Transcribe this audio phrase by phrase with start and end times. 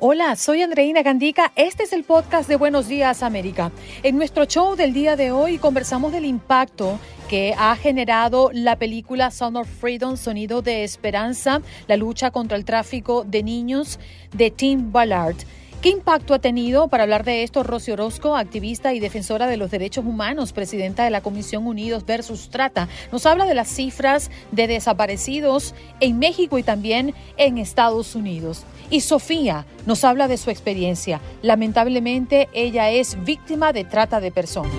[0.00, 1.50] Hola, soy Andreina Gandica.
[1.56, 3.72] Este es el podcast de Buenos Días América.
[4.04, 9.32] En nuestro show del día de hoy conversamos del impacto que ha generado la película
[9.32, 13.98] Sound of Freedom, Sonido de Esperanza, la lucha contra el tráfico de niños
[14.32, 15.34] de Tim Ballard.
[15.82, 16.86] ¿Qué impacto ha tenido?
[16.86, 21.10] Para hablar de esto, Rosy Orozco, activista y defensora de los derechos humanos, presidenta de
[21.10, 26.64] la Comisión Unidos versus Trata, nos habla de las cifras de desaparecidos en México y
[26.64, 28.64] también en Estados Unidos.
[28.90, 31.20] Y Sofía nos habla de su experiencia.
[31.42, 34.72] Lamentablemente, ella es víctima de trata de personas.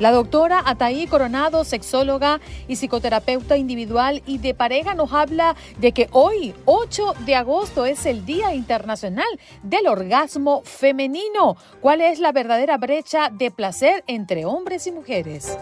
[0.00, 6.08] La doctora Ataí Coronado, sexóloga y psicoterapeuta individual y de pareja, nos habla de que
[6.12, 9.26] hoy, 8 de agosto, es el Día Internacional
[9.64, 11.56] del Orgasmo Femenino.
[11.80, 15.58] ¿Cuál es la verdadera brecha de placer entre hombres y mujeres?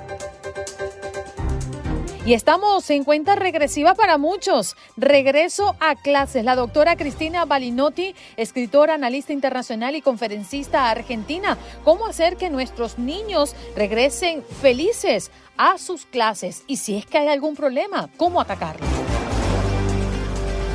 [2.27, 4.75] Y estamos en cuenta regresiva para muchos.
[4.97, 6.45] Regreso a clases.
[6.45, 11.57] La doctora Cristina Balinotti, escritora, analista internacional y conferencista argentina.
[11.85, 16.65] ¿Cómo hacer que nuestros niños regresen felices a sus clases?
[16.67, 18.85] Y si es que hay algún problema, ¿cómo atacarlo?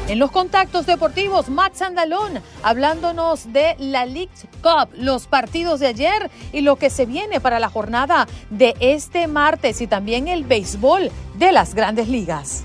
[0.07, 6.29] En los contactos deportivos, Max Andalón hablándonos de la League Cup, los partidos de ayer
[6.51, 11.11] y lo que se viene para la jornada de este martes y también el béisbol
[11.35, 12.63] de las grandes ligas.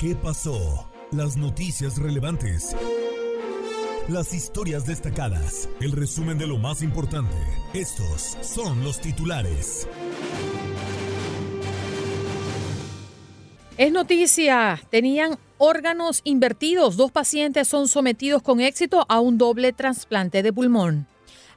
[0.00, 0.88] ¿Qué pasó?
[1.10, 2.74] Las noticias relevantes.
[4.08, 5.68] Las historias destacadas.
[5.80, 7.36] El resumen de lo más importante.
[7.74, 9.86] Estos son los titulares.
[13.78, 16.96] Es noticia, tenían órganos invertidos.
[16.96, 21.06] Dos pacientes son sometidos con éxito a un doble trasplante de pulmón.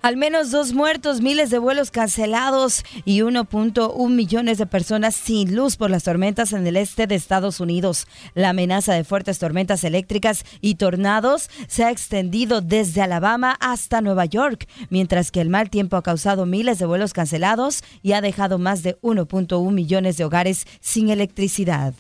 [0.03, 5.77] Al menos dos muertos, miles de vuelos cancelados y 1.1 millones de personas sin luz
[5.77, 8.05] por las tormentas en el este de Estados Unidos.
[8.35, 14.25] La amenaza de fuertes tormentas eléctricas y tornados se ha extendido desde Alabama hasta Nueva
[14.25, 18.59] York, mientras que el mal tiempo ha causado miles de vuelos cancelados y ha dejado
[18.59, 21.95] más de 1.1 millones de hogares sin electricidad.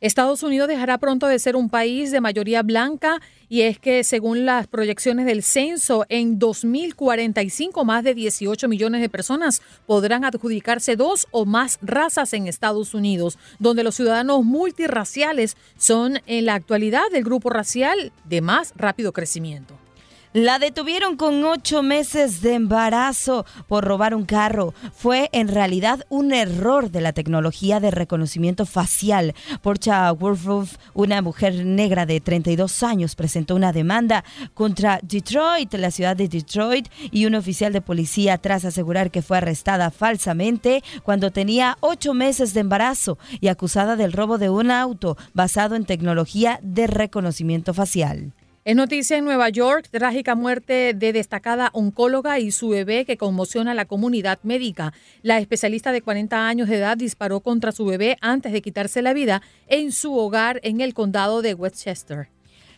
[0.00, 4.46] Estados Unidos dejará pronto de ser un país de mayoría blanca y es que según
[4.46, 11.26] las proyecciones del censo, en 2045 más de 18 millones de personas podrán adjudicarse dos
[11.32, 17.24] o más razas en Estados Unidos, donde los ciudadanos multirraciales son en la actualidad el
[17.24, 19.87] grupo racial de más rápido crecimiento.
[20.34, 24.74] La detuvieron con ocho meses de embarazo por robar un carro.
[24.92, 29.34] Fue en realidad un error de la tecnología de reconocimiento facial.
[29.62, 34.22] Porcha Wolfroof, una mujer negra de 32 años, presentó una demanda
[34.52, 39.38] contra Detroit, la ciudad de Detroit, y un oficial de policía tras asegurar que fue
[39.38, 45.16] arrestada falsamente cuando tenía ocho meses de embarazo y acusada del robo de un auto
[45.32, 48.34] basado en tecnología de reconocimiento facial.
[48.68, 53.70] Es noticia en Nueva York, trágica muerte de destacada oncóloga y su bebé que conmociona
[53.70, 54.92] a la comunidad médica.
[55.22, 59.14] La especialista de 40 años de edad disparó contra su bebé antes de quitarse la
[59.14, 62.28] vida en su hogar en el condado de Westchester.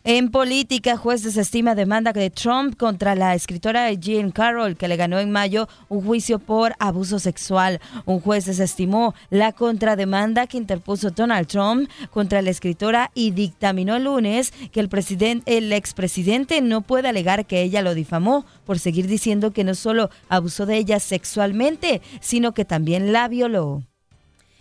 [0.03, 5.19] En política, juez desestima demanda de Trump contra la escritora Jean Carroll, que le ganó
[5.19, 7.83] en mayo un juicio por abuso sexual.
[8.07, 14.05] Un juez desestimó la contrademanda que interpuso Donald Trump contra la escritora y dictaminó el
[14.05, 19.07] lunes que el, presidente, el expresidente no puede alegar que ella lo difamó por seguir
[19.07, 23.83] diciendo que no solo abusó de ella sexualmente, sino que también la violó.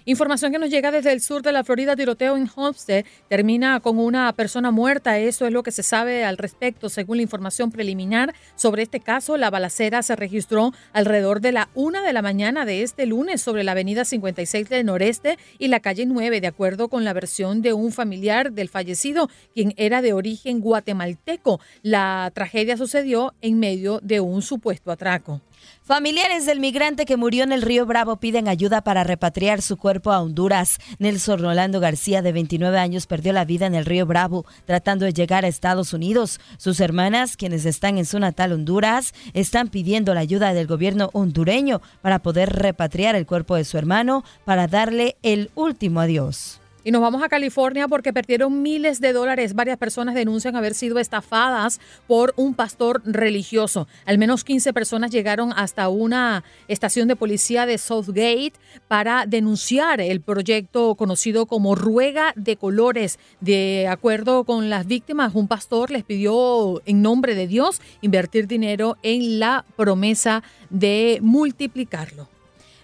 [0.10, 4.00] Información que nos llega desde el sur de la Florida, tiroteo en Homestead termina con
[4.00, 5.20] una persona muerta.
[5.20, 6.90] Eso es lo que se sabe al respecto.
[6.90, 12.02] Según la información preliminar sobre este caso, la balacera se registró alrededor de la una
[12.02, 16.08] de la mañana de este lunes sobre la avenida 56 del noreste y la calle
[16.08, 20.60] 9, de acuerdo con la versión de un familiar del fallecido, quien era de origen
[20.60, 21.60] guatemalteco.
[21.84, 25.44] La tragedia sucedió en medio de un supuesto atraco.
[25.84, 30.12] Familiares del migrante que murió en el río Bravo piden ayuda para repatriar su cuerpo
[30.12, 30.78] a Honduras.
[31.00, 35.14] Nelson Rolando García, de 29 años, perdió la vida en el río Bravo tratando de
[35.14, 36.40] llegar a Estados Unidos.
[36.58, 41.82] Sus hermanas, quienes están en su natal Honduras, están pidiendo la ayuda del gobierno hondureño
[42.02, 46.60] para poder repatriar el cuerpo de su hermano para darle el último adiós.
[46.90, 49.54] Y nos vamos a California porque perdieron miles de dólares.
[49.54, 53.88] Varias personas denuncian haber sido estafadas por un pastor religioso.
[54.08, 58.54] Al menos 15 personas llegaron hasta una estación de policía de Southgate
[58.88, 63.20] para denunciar el proyecto conocido como Ruega de Colores.
[63.40, 68.98] De acuerdo con las víctimas, un pastor les pidió en nombre de Dios invertir dinero
[69.04, 70.42] en la promesa
[70.72, 72.39] de multiplicarlo.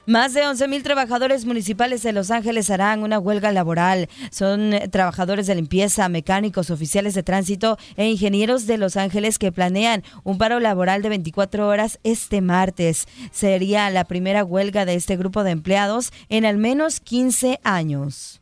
[0.08, 4.08] Más de 11.000 trabajadores municipales de Los Ángeles harán una huelga laboral.
[4.30, 9.52] Son eh, trabajadores de limpieza, mecánicos, oficiales de tránsito e ingenieros de Los Ángeles que
[9.52, 13.08] planean un paro laboral de 24 horas este martes.
[13.32, 18.42] Sería la primera huelga de este grupo de empleados en al menos 15 años.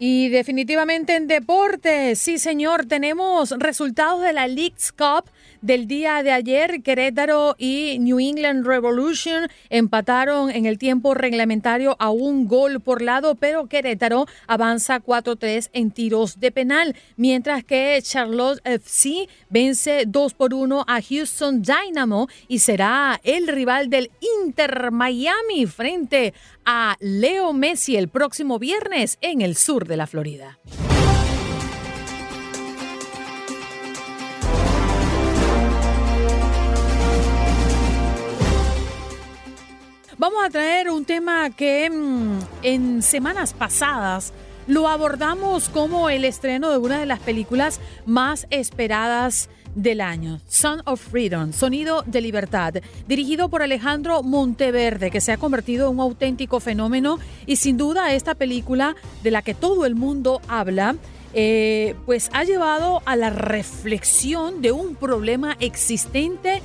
[0.00, 5.30] Y definitivamente en deporte, sí señor, tenemos resultados de la League's Cup
[5.62, 6.82] del día de ayer.
[6.82, 13.36] Querétaro y New England Revolution empataron en el tiempo reglamentario a un gol por lado,
[13.36, 20.54] pero Querétaro avanza 4-3 en tiros de penal, mientras que Charlotte FC vence 2 por
[20.54, 24.10] 1 a Houston Dynamo y será el rival del
[24.42, 26.34] Inter Miami frente
[26.66, 30.58] a Leo Messi el próximo viernes en el sur de la Florida.
[40.16, 44.32] Vamos a traer un tema que mm, en semanas pasadas
[44.66, 50.82] lo abordamos como el estreno de una de las películas más esperadas del año, Son
[50.86, 52.74] of Freedom, Sonido de Libertad,
[53.06, 58.12] dirigido por Alejandro Monteverde, que se ha convertido en un auténtico fenómeno y sin duda
[58.12, 60.96] esta película de la que todo el mundo habla,
[61.32, 66.62] eh, pues ha llevado a la reflexión de un problema existente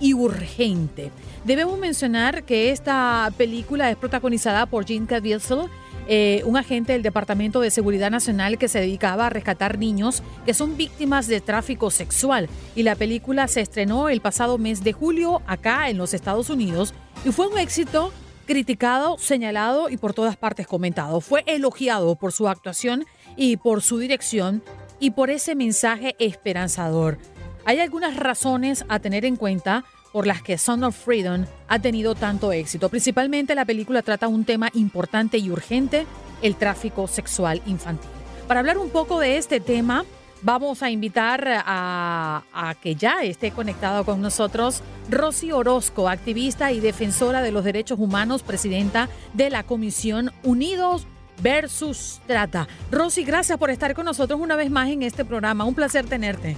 [0.00, 1.10] y urgente.
[1.44, 5.66] Debemos mencionar que esta película es protagonizada por Jean Caviezel,
[6.08, 10.54] eh, un agente del Departamento de Seguridad Nacional que se dedicaba a rescatar niños que
[10.54, 12.48] son víctimas de tráfico sexual.
[12.74, 16.94] Y la película se estrenó el pasado mes de julio acá en los Estados Unidos
[17.24, 18.12] y fue un éxito
[18.46, 21.20] criticado, señalado y por todas partes comentado.
[21.20, 23.04] Fue elogiado por su actuación
[23.36, 24.62] y por su dirección
[25.00, 27.18] y por ese mensaje esperanzador.
[27.64, 29.84] Hay algunas razones a tener en cuenta
[30.16, 32.88] por las que Son of Freedom ha tenido tanto éxito.
[32.88, 36.06] Principalmente la película trata un tema importante y urgente,
[36.40, 38.08] el tráfico sexual infantil.
[38.48, 40.06] Para hablar un poco de este tema,
[40.40, 44.80] vamos a invitar a, a, que ya esté conectado con nosotros
[45.10, 51.06] Rosy Orozco, activista y defensora de los derechos humanos, presidenta de la Comisión Unidos
[51.42, 52.68] versus Trata.
[52.90, 55.66] Rosy, gracias por estar con nosotros una vez más en este programa.
[55.66, 56.56] Un placer tenerte.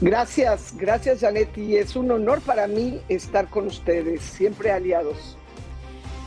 [0.00, 5.36] Gracias, gracias Janet, y es un honor para mí estar con ustedes, siempre aliados.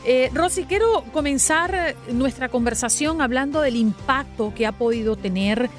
[0.05, 5.69] Eh, Rosy, quiero comenzar nuestra conversación hablando del impacto que ha podido tener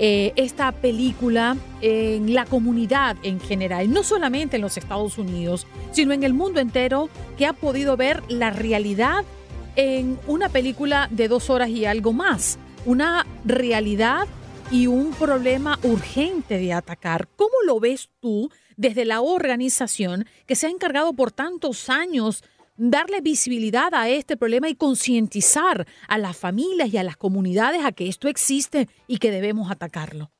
[0.00, 6.12] eh, esta película en la comunidad en general, no solamente en los Estados Unidos, sino
[6.12, 9.24] en el mundo entero, que ha podido ver la realidad
[9.74, 12.58] en una película de dos horas y algo más.
[12.84, 14.26] Una realidad
[14.70, 17.28] y un problema urgente de atacar.
[17.36, 22.44] ¿Cómo lo ves tú desde la organización que se ha encargado por tantos años
[22.76, 27.92] darle visibilidad a este problema y concientizar a las familias y a las comunidades a
[27.92, 30.30] que esto existe y que debemos atacarlo?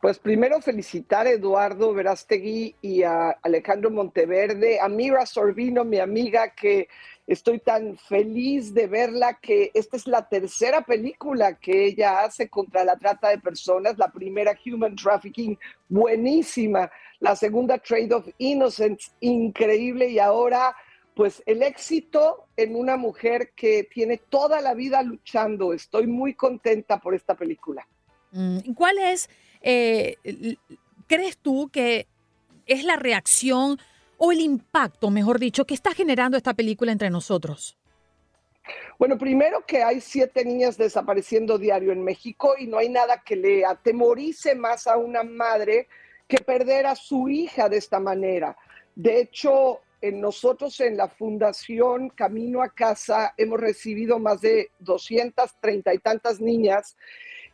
[0.00, 6.52] Pues primero felicitar a Eduardo Verástegui y a Alejandro Monteverde, a Mira Sorbino, mi amiga,
[6.54, 6.88] que
[7.28, 12.84] Estoy tan feliz de verla que esta es la tercera película que ella hace contra
[12.84, 13.98] la trata de personas.
[13.98, 15.58] La primera, Human Trafficking,
[15.90, 16.90] buenísima.
[17.20, 20.08] La segunda, Trade of Innocence, increíble.
[20.08, 20.74] Y ahora,
[21.14, 25.74] pues el éxito en una mujer que tiene toda la vida luchando.
[25.74, 27.86] Estoy muy contenta por esta película.
[28.32, 29.28] Mm, ¿Cuál es,
[29.60, 30.16] eh,
[31.06, 32.06] crees tú que
[32.64, 33.78] es la reacción?
[34.18, 37.78] O el impacto, mejor dicho, que está generando esta película entre nosotros?
[38.98, 43.36] Bueno, primero que hay siete niñas desapareciendo diario en México y no hay nada que
[43.36, 45.88] le atemorice más a una madre
[46.26, 48.56] que perder a su hija de esta manera.
[48.94, 55.94] De hecho, en nosotros en la Fundación Camino a Casa hemos recibido más de 230
[55.94, 56.96] y tantas niñas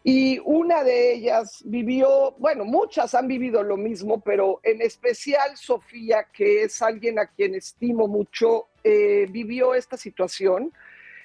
[0.07, 6.29] y una de ellas vivió, bueno, muchas han vivido lo mismo, pero en especial Sofía,
[6.31, 10.75] que es alguien a quien estimo mucho, eh, vivió esta situación.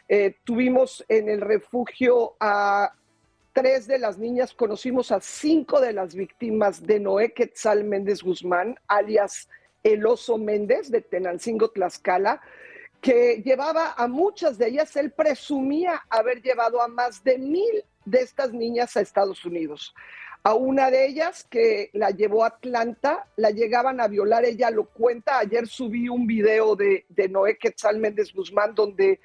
[0.08, 2.94] Eh, tuvimos en el refugio a
[3.52, 8.80] tres de las niñas, conocimos a cinco de las víctimas de Noé Quetzal Méndez Guzmán,
[8.88, 9.50] alias
[9.84, 12.40] El Oso Méndez de Tenancingo, Tlaxcala
[13.02, 18.22] que llevaba a muchas de ellas, él presumía haber llevado a más de mil de
[18.22, 19.94] estas niñas a Estados Unidos.
[20.44, 24.86] A una de ellas que la llevó a Atlanta, la llegaban a violar, ella lo
[24.86, 25.40] cuenta.
[25.40, 29.20] Ayer subí un video de, de Noé Quetzal Méndez Guzmán donde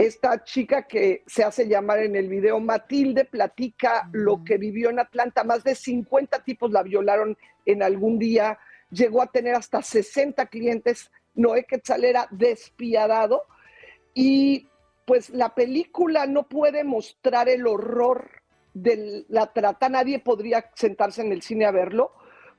[0.00, 4.98] esta chica que se hace llamar en el video Matilde platica lo que vivió en
[4.98, 5.44] Atlanta.
[5.44, 8.58] Más de 50 tipos la violaron en algún día.
[8.90, 11.10] Llegó a tener hasta 60 clientes.
[11.34, 13.44] Noé Quetzal era despiadado.
[14.14, 14.69] Y
[15.10, 18.30] pues la película no puede mostrar el horror
[18.74, 22.12] de la trata, nadie podría sentarse en el cine a verlo,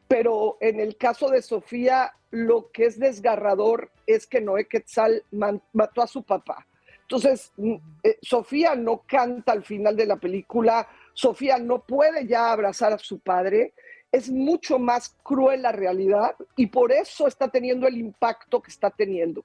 [0.06, 6.02] pero en el caso de Sofía, lo que es desgarrador es que Noé Quetzal mató
[6.02, 6.68] a su papá.
[7.04, 12.52] Entonces, mm, eh, Sofía no canta al final de la película, Sofía no puede ya
[12.52, 13.74] abrazar a su padre,
[14.12, 18.90] es mucho más cruel la realidad y por eso está teniendo el impacto que está
[18.90, 19.42] teniendo.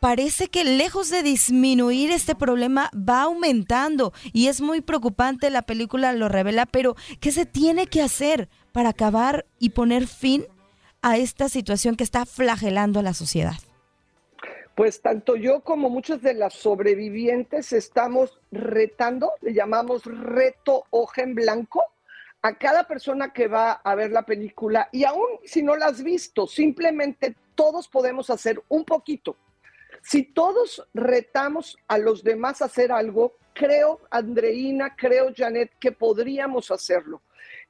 [0.00, 6.12] parece que lejos de disminuir este problema va aumentando y es muy preocupante, la película
[6.12, 10.44] lo revela, pero ¿qué se tiene que hacer para acabar y poner fin
[11.02, 13.54] a esta situación que está flagelando a la sociedad?
[14.74, 21.34] Pues tanto yo como muchos de las sobrevivientes estamos retando, le llamamos reto hoja en
[21.34, 21.82] blanco,
[22.42, 26.04] a cada persona que va a ver la película y aún si no la has
[26.04, 29.36] visto, simplemente todos podemos hacer un poquito
[30.02, 36.70] si todos retamos a los demás a hacer algo, creo, Andreina, creo, Janet, que podríamos
[36.70, 37.22] hacerlo.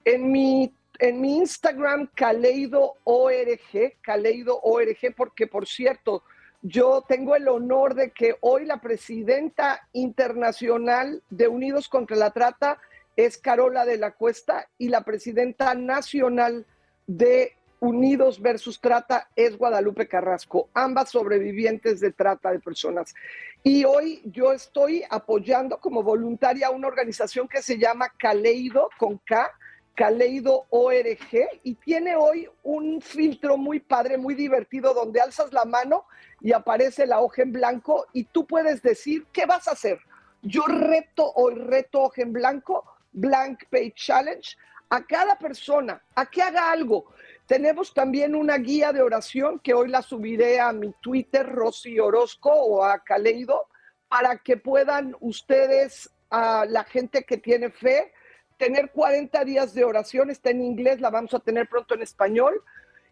[0.05, 6.23] En mi, en mi Instagram, Caleido ORG, Caleido ORG, porque por cierto,
[6.63, 12.81] yo tengo el honor de que hoy la presidenta internacional de Unidos contra la Trata
[13.17, 16.67] es Carola de la Cuesta y la presidenta nacional
[17.07, 23.15] de Unidos versus Trata es Guadalupe Carrasco, ambas sobrevivientes de trata de personas.
[23.63, 29.51] Y hoy yo estoy apoyando como voluntaria una organización que se llama Caleido con K,
[29.95, 36.05] Caleido ORG, y tiene hoy un filtro muy padre, muy divertido, donde alzas la mano
[36.41, 39.99] y aparece la hoja en blanco y tú puedes decir, ¿qué vas a hacer?
[40.43, 44.57] Yo reto hoy, reto hoja en blanco, Blank Page Challenge,
[44.91, 47.07] a cada persona a que haga algo
[47.49, 52.51] tenemos también una guía de oración que hoy la subiré a mi Twitter, Rosy Orozco
[52.53, 53.69] o a Caleido,
[54.07, 58.13] para que puedan ustedes, a la gente que tiene fe,
[58.59, 60.29] tener 40 días de oración.
[60.29, 62.63] Está en inglés, la vamos a tener pronto en español.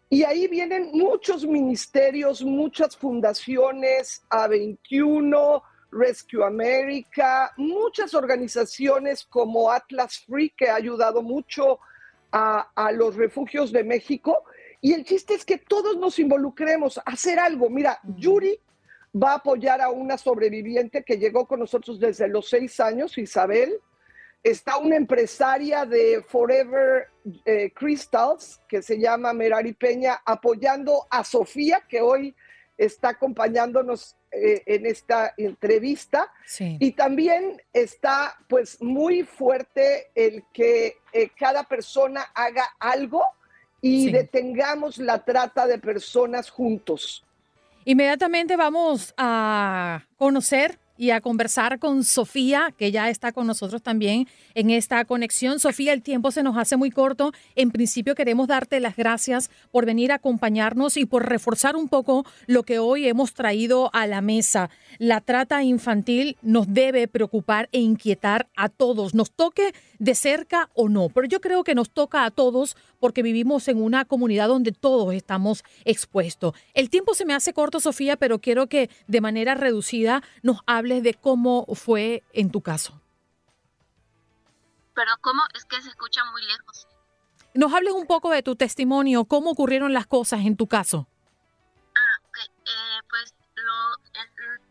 [0.07, 10.51] Y ahí vienen muchos ministerios, muchas fundaciones, A21, Rescue America, muchas organizaciones como Atlas Free,
[10.55, 11.79] que ha ayudado mucho
[12.75, 14.43] a, los refugios de México.
[14.81, 17.69] Y el chiste es que todos nos involucremos a hacer algo.
[17.69, 18.59] Mira, Yuri
[19.15, 23.79] va a apoyar a una sobreviviente que llegó con nosotros desde los seis años, Isabel.
[24.43, 27.07] Está una empresaria de Forever
[27.45, 32.35] eh, Crystals que se llama Merari Peña apoyando a Sofía, que hoy
[32.77, 36.31] está acompañándonos eh, en esta entrevista.
[36.59, 43.23] Y también está pues muy fuerte el que eh, cada persona haga algo
[43.81, 47.23] y detengamos la trata de personas juntos.
[47.85, 54.27] Inmediatamente vamos a conocer y a conversar con Sofía, que ya está con nosotros también
[54.55, 55.59] en esta conexión.
[55.59, 57.31] Sofía, el tiempo se nos hace muy corto.
[57.55, 62.25] En principio queremos darte las gracias por venir a acompañarnos y por reforzar un poco
[62.47, 64.69] lo que hoy hemos traído a la mesa.
[64.97, 70.89] La trata infantil nos debe preocupar e inquietar a todos, nos toque de cerca o
[70.89, 74.71] no, pero yo creo que nos toca a todos porque vivimos en una comunidad donde
[74.71, 76.53] todos estamos expuestos.
[76.73, 81.03] El tiempo se me hace corto, Sofía, pero quiero que de manera reducida nos hables
[81.03, 83.01] de cómo fue en tu caso.
[84.93, 86.87] Pero cómo es que se escucha muy lejos.
[87.53, 91.07] nos hables un poco de tu testimonio, cómo ocurrieron las cosas en tu caso.
[91.95, 92.37] Ah, ok.
[92.65, 93.97] Eh, pues lo,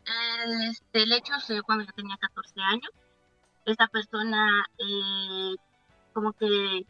[0.07, 2.91] el, este, el hecho fue cuando yo tenía 14 años.
[3.65, 5.57] Esta persona eh,
[6.13, 6.87] como que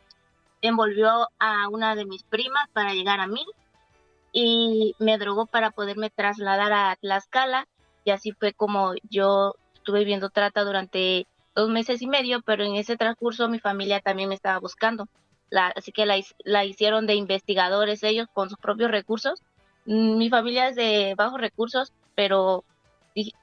[0.63, 3.45] envolvió a una de mis primas para llegar a mí
[4.33, 7.67] y me drogó para poderme trasladar a Tlaxcala
[8.05, 12.77] y así fue como yo estuve viendo trata durante dos meses y medio, pero en
[12.77, 15.09] ese transcurso mi familia también me estaba buscando.
[15.75, 19.43] Así que la, la, hicieron de investigadores ellos con sus propios recursos.
[19.87, 22.65] Mm, mi familia es de bajos recursos, pero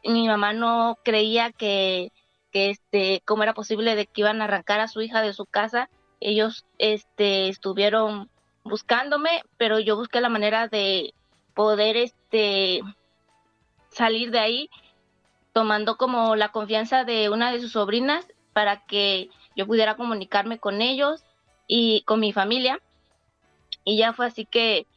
[0.03, 2.11] mi mamá no creía que,
[2.51, 5.45] que este, cómo era posible de que iban a arrancar a su hija de su
[5.45, 5.89] casa.
[6.25, 8.29] Ellos este, estuvieron
[8.63, 11.13] buscándome, pero yo busqué la manera de
[11.53, 12.79] poder este,
[13.89, 14.69] salir de ahí
[15.51, 20.81] tomando como la confianza de una de sus sobrinas para que yo pudiera comunicarme con
[20.81, 21.25] ellos
[21.67, 22.79] y con mi familia.
[23.83, 24.87] Y ya fue así que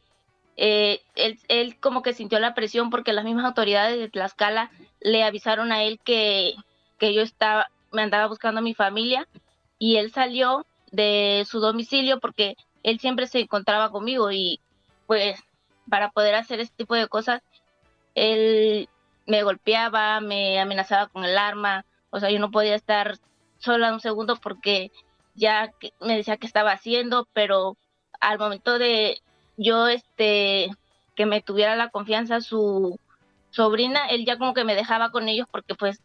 [0.55, 5.25] eh, él, él, como que sintió la presión porque las mismas autoridades de Tlaxcala le
[5.25, 6.53] avisaron a él que,
[6.97, 9.27] que yo estaba, me andaba buscando a mi familia
[9.77, 14.59] y él salió de su domicilio porque él siempre se encontraba conmigo y
[15.05, 15.39] pues
[15.89, 17.41] para poder hacer este tipo de cosas,
[18.15, 18.89] él
[19.25, 23.17] me golpeaba, me amenazaba con el arma, o sea, yo no podía estar
[23.59, 24.91] sola un segundo porque
[25.35, 27.77] ya me decía que estaba haciendo, pero
[28.19, 29.21] al momento de
[29.57, 30.69] yo, este,
[31.15, 32.99] que me tuviera la confianza su
[33.49, 36.01] sobrina, él ya como que me dejaba con ellos porque pues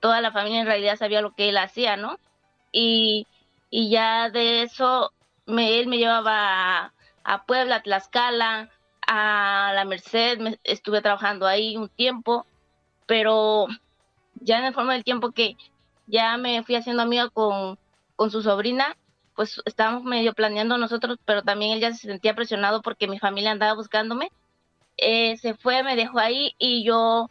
[0.00, 2.18] toda la familia en realidad sabía lo que él hacía, ¿no?
[2.72, 3.26] Y,
[3.70, 5.12] y ya de eso
[5.46, 6.92] me, él me llevaba a,
[7.24, 8.70] a Puebla, Tlaxcala,
[9.06, 12.46] a la Merced, me, estuve trabajando ahí un tiempo
[13.06, 13.66] pero
[14.34, 15.56] ya en el forma del tiempo que
[16.06, 17.78] ya me fui haciendo amiga con,
[18.16, 18.96] con su sobrina,
[19.34, 23.52] pues estábamos medio planeando nosotros, pero también él ya se sentía presionado porque mi familia
[23.52, 24.30] andaba buscándome.
[24.98, 27.28] Eh, se fue, me dejó ahí y yo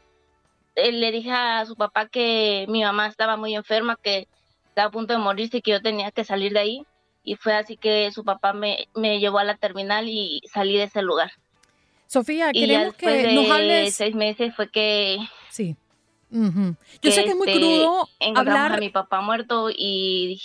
[0.76, 4.28] eh, le dije a su papá que mi mamá estaba muy enferma, que
[4.76, 6.86] estaba a punto de morirse y que yo tenía que salir de ahí.
[7.24, 10.84] Y fue así que su papá me, me llevó a la terminal y salí de
[10.84, 11.32] ese lugar.
[12.08, 13.96] Sofía, queremos que nos hables.
[13.96, 15.18] seis meses fue que
[15.50, 15.78] Sí.
[16.30, 18.74] Yo sé que es muy este, crudo hablar.
[18.74, 20.42] a mi papá muerto y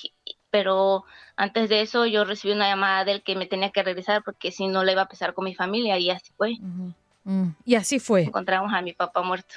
[0.51, 1.05] pero
[1.37, 4.53] antes de eso yo recibí una llamada de él que me tenía que regresar porque
[4.53, 6.57] si no le iba a pesar con mi familia y así fue.
[7.25, 8.23] Mm, y así fue.
[8.23, 9.57] Encontramos a mi papá muerto.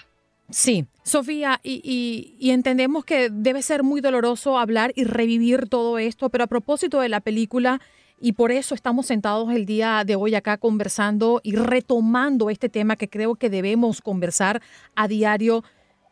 [0.53, 6.43] Sí, Sofía, y, entendemos que debe ser muy doloroso hablar y revivir todo esto, pero
[6.43, 7.81] a propósito de la película,
[8.21, 12.97] y por eso estamos sentados el día de hoy acá conversando y retomando este tema
[12.97, 14.61] que creo que debemos conversar
[14.95, 15.63] a diario.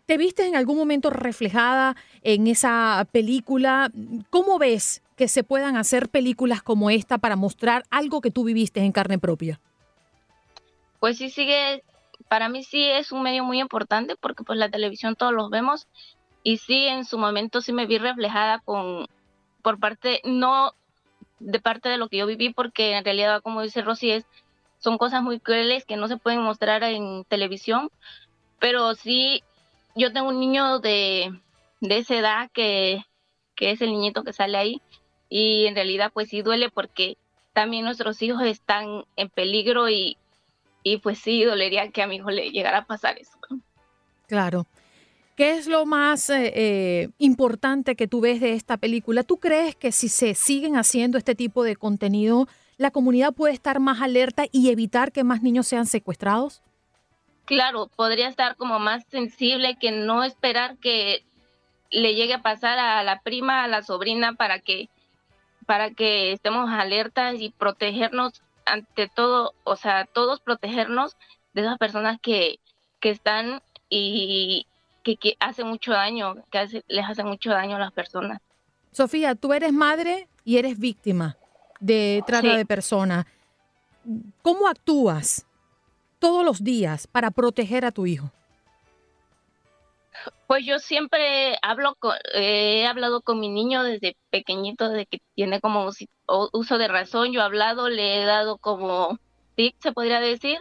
[0.08, 3.92] ¿Te viste en algún momento reflejada en esa película?
[4.32, 8.80] ¿Cómo ves que se puedan hacer películas como esta para mostrar algo que tú viviste
[8.80, 9.60] en carne propia?
[11.00, 11.84] Pues sí, sigue,
[12.32, 15.90] para mí sí es un medio muy importante porque pues la televisión todos los vemos
[16.44, 19.06] y sí en su momento sí me vi reflejada con
[19.62, 20.72] por parte no
[21.42, 24.26] de parte de lo que yo viví, porque en realidad, como dice Rosy, es,
[24.78, 27.90] son cosas muy crueles que no se pueden mostrar en televisión,
[28.60, 29.44] pero sí,
[29.98, 31.38] yo tengo un niño de,
[31.82, 33.04] de esa edad que,
[33.56, 34.82] que es el niñito que sale ahí,
[35.28, 37.18] y en realidad pues sí duele porque
[37.52, 40.16] también nuestros hijos están en peligro y,
[40.84, 43.38] y pues sí dolería que a mi hijo le llegara a pasar eso.
[44.28, 44.66] Claro.
[45.36, 49.24] ¿Qué es lo más eh, eh, importante que tú ves de esta película?
[49.24, 53.80] ¿Tú crees que si se siguen haciendo este tipo de contenido, la comunidad puede estar
[53.80, 56.62] más alerta y evitar que más niños sean secuestrados?
[57.46, 61.24] Claro, podría estar como más sensible que no esperar que
[61.90, 64.90] le llegue a pasar a la prima, a la sobrina, para que,
[65.66, 71.18] para que estemos alertas y protegernos ante todo, o sea, todos protegernos
[71.54, 72.60] de esas personas que,
[73.00, 74.66] que están y,
[75.04, 78.42] que, hace mucho daño, que les hace mucho daño a las personas.
[78.92, 81.38] Sofía, tú eres madre y eres víctima
[81.80, 83.26] de trata de personas.
[84.42, 85.46] ¿Cómo actúas
[86.20, 88.32] todos los días para proteger a tu hijo?
[90.48, 95.62] Pues yo siempre hablo con, he hablado con mi niño desde pequeñito, desde que tiene
[95.62, 95.90] como
[96.54, 97.32] uso de razón.
[97.32, 99.18] Yo he hablado, le he dado como
[99.56, 100.60] tip, se podría decir,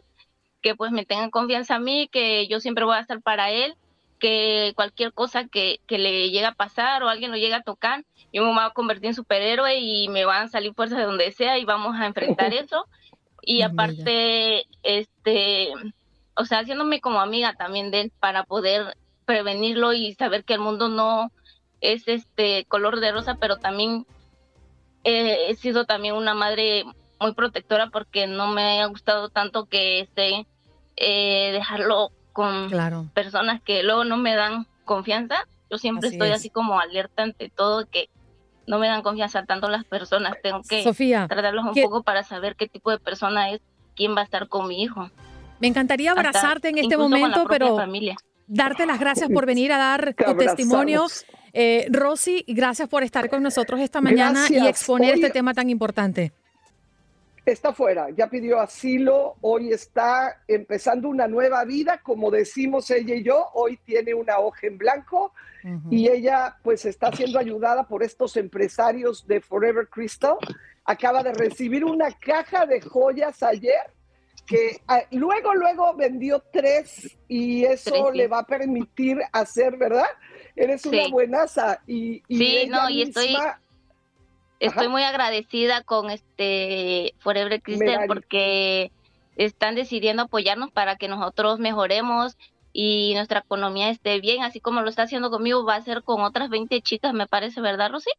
[0.63, 3.75] que pues me tengan confianza a mí, que yo siempre voy a estar para él
[4.21, 8.05] que cualquier cosa que, que le llegue a pasar o alguien lo llegue a tocar,
[8.33, 11.33] yo me voy a convertir en superhéroe y me van a salir fuerzas de donde
[11.33, 12.87] sea y vamos a enfrentar eso.
[13.43, 15.73] Y aparte, este,
[16.37, 18.97] o sea, haciéndome como amiga también de él para poder
[19.31, 21.31] prevenirlo y saber que el mundo no
[21.81, 24.05] es este color de rosa, pero también
[25.05, 26.85] he sido también una madre
[27.21, 30.49] muy protectora porque no me ha gustado tanto que esté
[30.97, 32.73] eh, dejarlo con
[33.15, 35.47] personas que luego no me dan confianza.
[35.71, 38.09] Yo siempre estoy así como alerta ante todo que
[38.67, 40.35] no me dan confianza tanto las personas.
[40.43, 40.83] Tengo que
[41.29, 43.61] tratarlos un poco para saber qué tipo de persona es,
[43.95, 45.09] quién va a estar con mi hijo.
[45.61, 47.79] Me encantaría abrazarte en este momento, pero
[48.51, 51.07] darte las gracias por venir a dar tu testimonio.
[51.53, 56.33] Eh, Rosy, gracias por estar con nosotros esta mañana y exponer este tema tan importante.
[57.47, 63.25] Está fuera, ya pidió asilo, hoy está empezando una nueva vida, como decimos ella y
[63.25, 65.33] yo, hoy tiene una hoja en blanco
[65.91, 70.37] y ella pues está siendo ayudada por estos empresarios de Forever Crystal.
[70.85, 73.91] Acaba de recibir una caja de joyas ayer
[74.51, 80.09] que ah, luego, luego vendió tres y eso le va a permitir hacer, ¿verdad?
[80.57, 83.37] Eres una buenaza y, y sí, no, y estoy
[84.59, 88.91] estoy muy agradecida con este Forever Crystal porque
[89.37, 92.37] están decidiendo apoyarnos para que nosotros mejoremos
[92.73, 96.23] y nuestra economía esté bien, así como lo está haciendo conmigo, va a ser con
[96.23, 98.11] otras 20 chicas, me parece, ¿verdad, Rosy?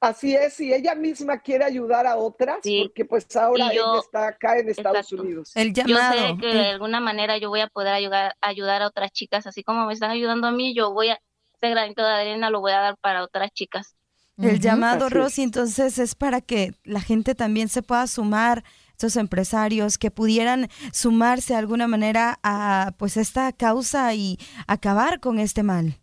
[0.00, 4.58] Así es, y ella misma quiere ayudar a otras, porque pues ahora ella está acá
[4.58, 5.52] en Estados Unidos.
[5.54, 6.14] El llamado.
[6.14, 9.46] Yo sé que de alguna manera yo voy a poder ayudar, ayudar a otras chicas,
[9.46, 11.20] así como me están ayudando a mí, yo voy a,
[11.54, 13.94] ese granito de arena lo voy a dar para otras chicas.
[14.38, 18.64] El llamado, Rosy, entonces es para que la gente también se pueda sumar,
[19.00, 25.38] estos empresarios que pudieran sumarse de alguna manera a pues esta causa y acabar con
[25.38, 25.99] este mal.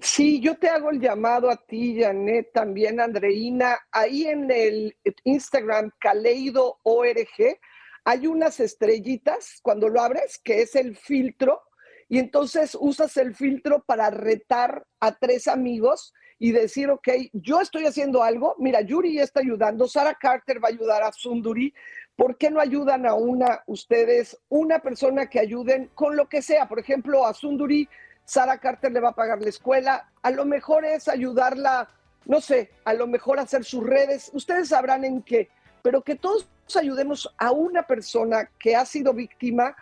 [0.00, 3.78] Sí, yo te hago el llamado a ti, Janet, también Andreina.
[3.90, 7.58] Ahí en el Instagram Caleido ORG
[8.04, 11.62] hay unas estrellitas cuando lo abres, que es el filtro,
[12.08, 17.84] y entonces usas el filtro para retar a tres amigos y decir, ok, yo estoy
[17.84, 21.74] haciendo algo, mira, Yuri está ayudando, Sara Carter va a ayudar a Sunduri,
[22.14, 26.68] ¿por qué no ayudan a una, ustedes, una persona que ayuden con lo que sea?
[26.68, 27.88] Por ejemplo, a Sunduri
[28.28, 31.88] Sara Carter le va a pagar la escuela, a lo mejor es ayudarla,
[32.26, 35.48] no sé, a lo mejor hacer sus redes, ustedes sabrán en qué,
[35.82, 36.46] pero que todos
[36.78, 39.74] ayudemos a una persona que ha sido víctima,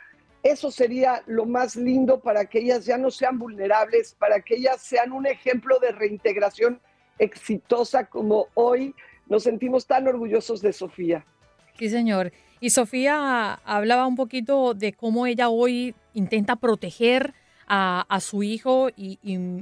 [0.44, 4.80] eso sería lo más lindo para que ellas ya no sean vulnerables, para que ellas
[4.80, 6.80] sean un ejemplo de reintegración
[7.18, 8.94] exitosa como hoy
[9.26, 11.26] nos sentimos tan orgullosos de Sofía.
[11.76, 12.32] Sí, señor.
[12.60, 17.34] Y Sofía hablaba un poquito de cómo ella hoy intenta proteger
[17.66, 19.18] a, su hijo y,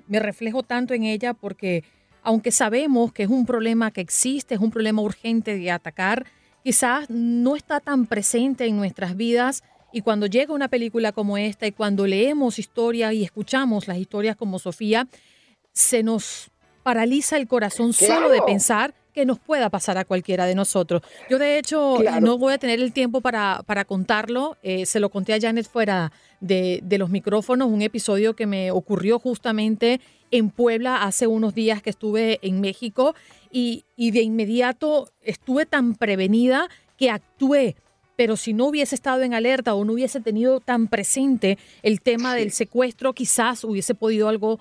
[0.07, 1.85] me reflejo tanto en ella porque
[2.23, 6.27] aunque sabemos que es un problema que existe, es un problema urgente de atacar,
[6.63, 9.63] quizás no está tan presente en nuestras vidas
[9.93, 14.37] y cuando llega una película como esta y cuando leemos historias y escuchamos las historias
[14.37, 15.07] como Sofía,
[15.73, 16.51] se nos
[16.83, 21.03] paraliza el corazón solo de pensar que nos pueda pasar a cualquiera de nosotros.
[21.31, 25.09] Yo de hecho no voy a tener el tiempo para, para contarlo, eh, se lo
[25.09, 30.01] conté a Janet fuera de, de, los micrófonos, un episodio que me ocurrió justamente
[30.31, 33.15] en Puebla hace unos días que estuve en México
[33.53, 37.77] y, y de inmediato estuve tan prevenida que actué.
[38.17, 42.35] Pero si no hubiese estado en alerta o no hubiese tenido tan presente el tema
[42.35, 44.61] del secuestro, quizás hubiese podido algo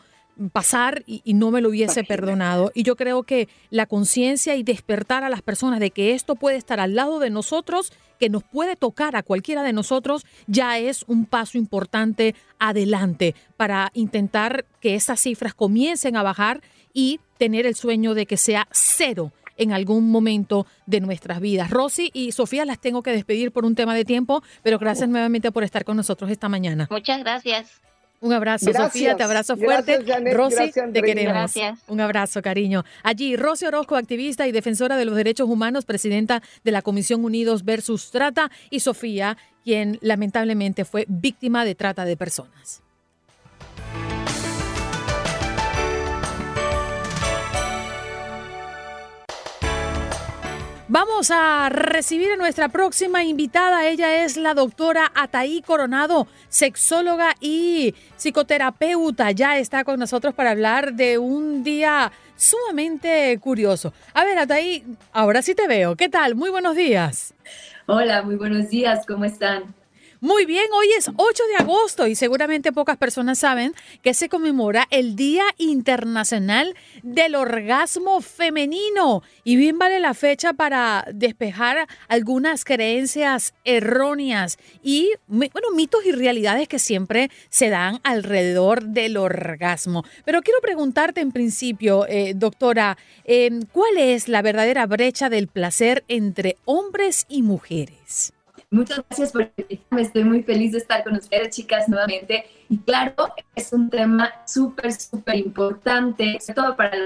[0.51, 2.71] pasar y, no me lo hubiese perdonado.
[2.73, 6.57] Y yo creo que la conciencia y despertar a las personas de que esto puede
[6.57, 11.03] estar al lado de nosotros, que nos puede tocar a cualquiera de nosotros, ya es
[11.07, 16.61] un paso importante adelante para intentar que esas cifras comiencen a bajar
[16.93, 21.69] y tener el sueño de que sea cero en algún momento de nuestras vidas.
[21.69, 25.51] Rosy y Sofía las tengo que despedir por un tema de tiempo, pero gracias nuevamente
[25.51, 26.87] por estar con nosotros esta mañana.
[26.89, 27.81] Muchas gracias.
[28.23, 29.99] Un abrazo, Sofía, te abrazo fuerte.
[30.33, 31.33] Rosy, te queremos.
[31.33, 31.79] Gracias.
[31.87, 32.85] Un abrazo, cariño.
[33.03, 37.65] Allí, Rosy Orozco, activista y defensora de los derechos humanos, presidenta de la Comisión Unidos
[37.65, 42.82] versus Trata, y Sofía, quien lamentablemente fue víctima de trata de personas.
[50.93, 53.87] Vamos a recibir a nuestra próxima invitada.
[53.87, 59.31] Ella es la doctora Ataí Coronado, sexóloga y psicoterapeuta.
[59.31, 63.91] Ya está con nosotros para hablar de un día sumamente curioso.
[64.13, 65.95] A ver, Ataí, ahora sí te veo.
[65.95, 66.35] ¿Qué tal?
[66.35, 67.33] Muy buenos días.
[67.87, 69.03] Hola, muy buenos días.
[69.07, 69.73] ¿Cómo están?
[70.23, 74.87] Muy bien, hoy es 8 de agosto y seguramente pocas personas saben que se conmemora
[74.89, 79.21] el Día Internacional del Orgasmo Femenino.
[79.43, 86.69] Y bien vale la fecha para despejar algunas creencias erróneas y, bueno, mitos y realidades
[86.69, 90.05] que siempre se dan alrededor del orgasmo.
[90.23, 96.05] Pero quiero preguntarte en principio, eh, doctora, em, ¿cuál es la verdadera brecha del placer
[96.07, 98.31] entre hombres y mujeres?
[98.73, 100.01] Muchas gracias por invitarme.
[100.01, 102.45] Estoy muy feliz de estar con ustedes, chicas, nuevamente.
[102.69, 103.13] Y claro,
[103.53, 106.97] es un tema súper, súper importante, sobre todo para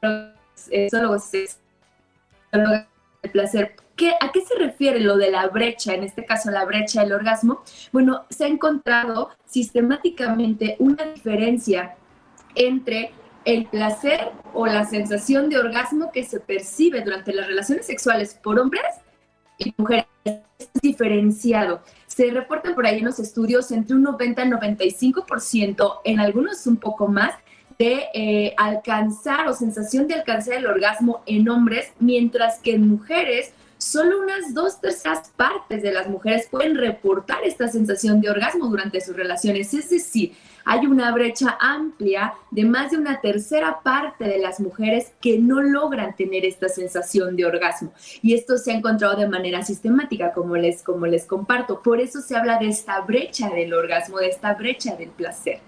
[0.00, 3.76] los sexólogos, el placer.
[3.94, 7.12] ¿Qué, ¿A qué se refiere lo de la brecha, en este caso la brecha del
[7.12, 7.62] orgasmo?
[7.92, 11.94] Bueno, se ha encontrado sistemáticamente una diferencia
[12.54, 13.12] entre
[13.44, 18.58] el placer o la sensación de orgasmo que se percibe durante las relaciones sexuales por
[18.58, 18.94] hombres
[19.58, 20.17] y mujeres es
[20.82, 21.82] diferenciado.
[22.06, 26.76] Se reportan por ahí en los estudios entre un 90 y 95%, en algunos un
[26.76, 27.34] poco más,
[27.78, 33.52] de eh, alcanzar o sensación de alcanzar el orgasmo en hombres, mientras que en mujeres
[33.78, 39.00] solo unas dos terceras partes de las mujeres pueden reportar esta sensación de orgasmo durante
[39.00, 39.72] sus relaciones.
[39.72, 40.32] Es decir,
[40.68, 45.62] hay una brecha amplia de más de una tercera parte de las mujeres que no
[45.62, 47.90] logran tener esta sensación de orgasmo.
[48.20, 51.80] Y esto se ha encontrado de manera sistemática, como les, como les comparto.
[51.82, 55.60] Por eso se habla de esta brecha del orgasmo, de esta brecha del placer.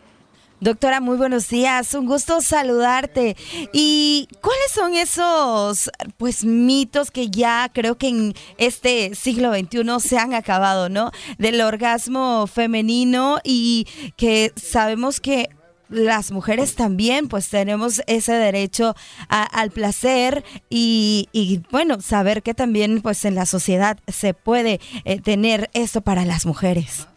[0.60, 1.94] Doctora, muy buenos días.
[1.94, 3.34] Un gusto saludarte.
[3.72, 10.18] ¿Y cuáles son esos pues mitos que ya creo que en este siglo XXI se
[10.18, 11.12] han acabado, ¿no?
[11.38, 13.86] Del orgasmo femenino y
[14.18, 15.48] que sabemos que
[15.88, 18.94] las mujeres también pues tenemos ese derecho
[19.28, 25.70] al placer y, bueno, saber que también pues en la sociedad se puede eh, tener
[25.72, 27.09] esto para las mujeres.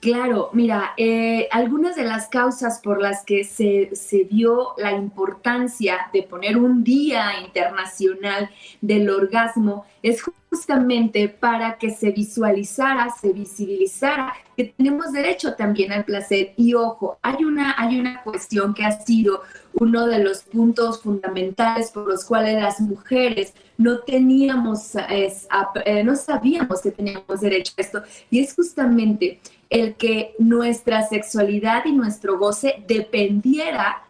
[0.00, 6.08] Claro, mira, eh, algunas de las causas por las que se, se, dio la importancia
[6.10, 8.48] de poner un día internacional
[8.80, 16.06] del orgasmo es justamente para que se visualizara, se visibilizara que tenemos derecho también al
[16.06, 16.54] placer.
[16.56, 19.42] Y ojo, hay una, hay una cuestión que ha sido
[19.74, 26.80] uno de los puntos fundamentales por los cuales las mujeres no teníamos, eh, no sabíamos
[26.80, 32.82] que teníamos derecho a esto, y es justamente el que nuestra sexualidad y nuestro goce
[32.86, 34.02] dependiera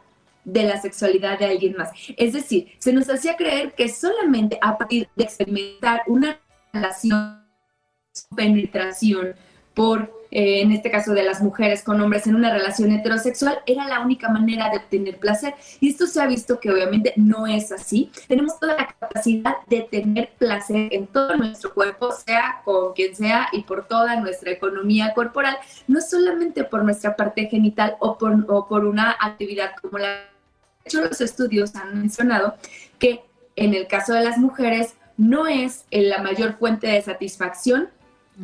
[0.45, 1.91] de la sexualidad de alguien más.
[2.17, 6.41] Es decir, se nos hacía creer que solamente a partir de experimentar una
[6.73, 7.45] relación,
[8.35, 9.35] penetración
[9.75, 13.87] por eh, en este caso de las mujeres con hombres en una relación heterosexual, era
[13.89, 15.55] la única manera de obtener placer.
[15.81, 18.11] Y esto se ha visto que obviamente no es así.
[18.29, 23.49] Tenemos toda la capacidad de tener placer en todo nuestro cuerpo, sea con quien sea
[23.53, 25.57] y por toda nuestra economía corporal,
[25.89, 28.31] no solamente por nuestra parte genital o por,
[28.85, 30.09] una actividad como la...
[30.09, 32.55] De hecho, los estudios han mencionado
[32.99, 33.23] que
[33.57, 37.91] en el caso de las mujeres no es la mayor fuente de satisfacción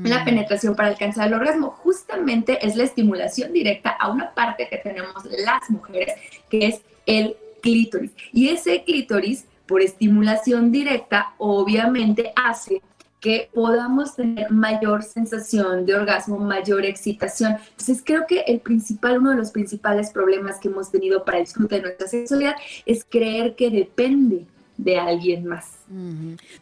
[0.02, 0.24] la mm.
[0.24, 1.70] penetración para alcanzar el orgasmo.
[1.70, 6.14] Justamente es la estimulación directa a una parte que tenemos las mujeres,
[6.50, 8.12] que es el clítoris.
[8.32, 12.82] Y ese clítoris, por estimulación directa, obviamente hace
[13.20, 17.56] que podamos tener mayor sensación de orgasmo, mayor excitación.
[17.70, 21.44] Entonces creo que el principal, uno de los principales problemas que hemos tenido para el
[21.44, 22.54] disfrute de nuestra sexualidad
[22.84, 25.76] es creer que depende de alguien más.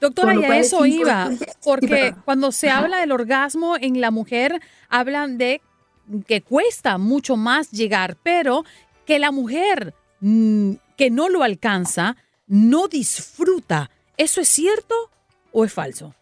[0.00, 1.30] Doctora, y a eso iba,
[1.64, 5.60] porque cuando se habla del orgasmo en la mujer, hablan de
[6.26, 8.64] que cuesta mucho más llegar, pero
[9.06, 13.90] que la mujer mm, que no lo alcanza no disfruta.
[14.16, 14.94] ¿Eso es cierto
[15.52, 16.14] o es falso?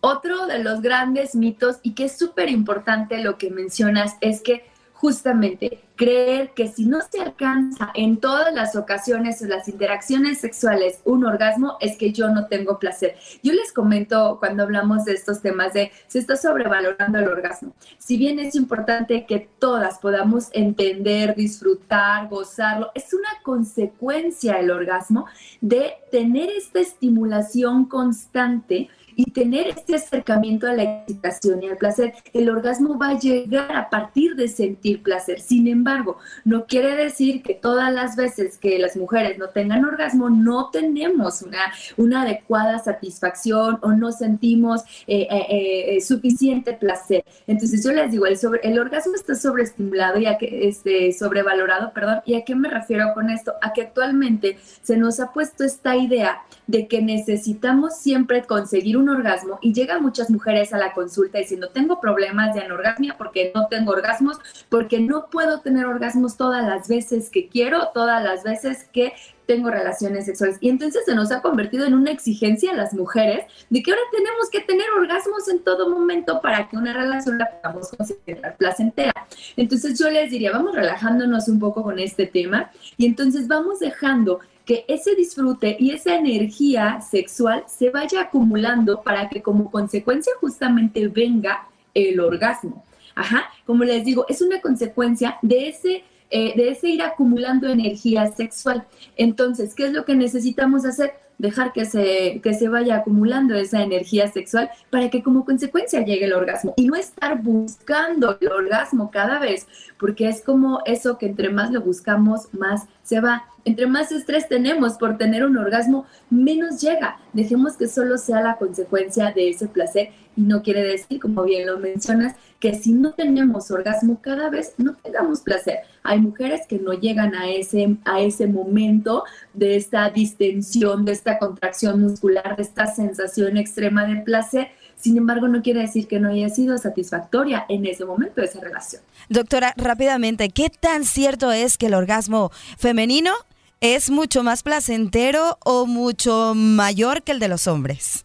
[0.00, 4.64] Otro de los grandes mitos y que es súper importante lo que mencionas es que
[5.00, 11.00] justamente creer que si no se alcanza en todas las ocasiones o las interacciones sexuales
[11.04, 13.16] un orgasmo es que yo no tengo placer.
[13.42, 17.74] Yo les comento cuando hablamos de estos temas de se está sobrevalorando el orgasmo.
[17.98, 25.26] Si bien es importante que todas podamos entender, disfrutar, gozarlo, es una consecuencia el orgasmo
[25.60, 32.14] de tener esta estimulación constante y tener este acercamiento a la excitación y al placer.
[32.32, 35.40] El orgasmo va a llegar a partir de sentir placer.
[35.40, 40.30] Sin embargo, no quiere decir que todas las veces que las mujeres no tengan orgasmo,
[40.30, 41.58] no tenemos una,
[41.96, 47.24] una adecuada satisfacción o no sentimos eh, eh, eh, suficiente placer.
[47.48, 51.92] Entonces yo les digo, el, sobre, el orgasmo está sobreestimulado y a que, este, sobrevalorado,
[51.92, 53.54] perdón, ¿y a qué me refiero con esto?
[53.62, 59.08] A que actualmente se nos ha puesto esta idea de que necesitamos siempre conseguir un
[59.08, 63.66] orgasmo y llegan muchas mujeres a la consulta diciendo, tengo problemas de anorgasmia porque no
[63.68, 68.84] tengo orgasmos, porque no puedo tener orgasmos todas las veces que quiero, todas las veces
[68.92, 69.14] que
[69.46, 70.58] tengo relaciones sexuales.
[70.60, 74.02] Y entonces se nos ha convertido en una exigencia a las mujeres de que ahora
[74.12, 79.14] tenemos que tener orgasmos en todo momento para que una relación la podamos considerar placentera.
[79.56, 84.40] Entonces yo les diría, vamos relajándonos un poco con este tema y entonces vamos dejando
[84.68, 91.08] que ese disfrute y esa energía sexual se vaya acumulando para que como consecuencia justamente
[91.08, 92.84] venga el orgasmo.
[93.14, 98.30] Ajá, como les digo, es una consecuencia de ese, eh, de ese ir acumulando energía
[98.30, 98.86] sexual.
[99.16, 101.14] Entonces, ¿qué es lo que necesitamos hacer?
[101.38, 106.24] dejar que se, que se vaya acumulando esa energía sexual para que como consecuencia llegue
[106.24, 109.66] el orgasmo y no estar buscando el orgasmo cada vez,
[109.98, 113.44] porque es como eso que entre más lo buscamos, más se va.
[113.64, 117.18] Entre más estrés tenemos por tener un orgasmo, menos llega.
[117.32, 121.66] Dejemos que solo sea la consecuencia de ese placer y no quiere decir, como bien
[121.66, 125.78] lo mencionas, que si no tenemos orgasmo cada vez no tengamos placer.
[126.02, 131.38] Hay mujeres que no llegan a ese, a ese momento de esta distensión, de esta
[131.38, 134.68] contracción muscular, de esta sensación extrema de placer.
[134.96, 138.60] Sin embargo, no quiere decir que no haya sido satisfactoria en ese momento de esa
[138.60, 139.02] relación.
[139.28, 143.32] Doctora, rápidamente, ¿qué tan cierto es que el orgasmo femenino
[143.80, 148.24] es mucho más placentero o mucho mayor que el de los hombres?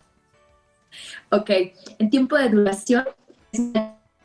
[1.32, 1.50] Ok,
[2.00, 3.06] en tiempo de duración
[3.52, 3.62] es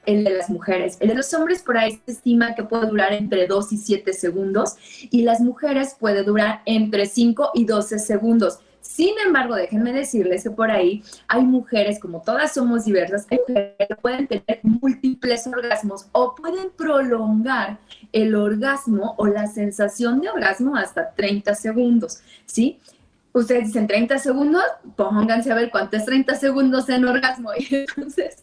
[0.06, 0.96] el de las mujeres.
[1.00, 4.12] El de los hombres por ahí se estima que puede durar entre 2 y 7
[4.14, 4.76] segundos
[5.10, 8.58] y las mujeres puede durar entre 5 y 12 segundos.
[8.88, 13.74] Sin embargo, déjenme decirles que por ahí hay mujeres, como todas somos diversas, hay mujeres
[13.86, 17.76] que pueden tener múltiples orgasmos o pueden prolongar
[18.12, 22.78] el orgasmo o la sensación de orgasmo hasta 30 segundos, ¿sí?
[23.34, 24.64] ustedes dicen 30 segundos,
[24.96, 27.50] pónganse a ver cuántos 30 segundos en orgasmo.
[27.58, 28.42] Y entonces,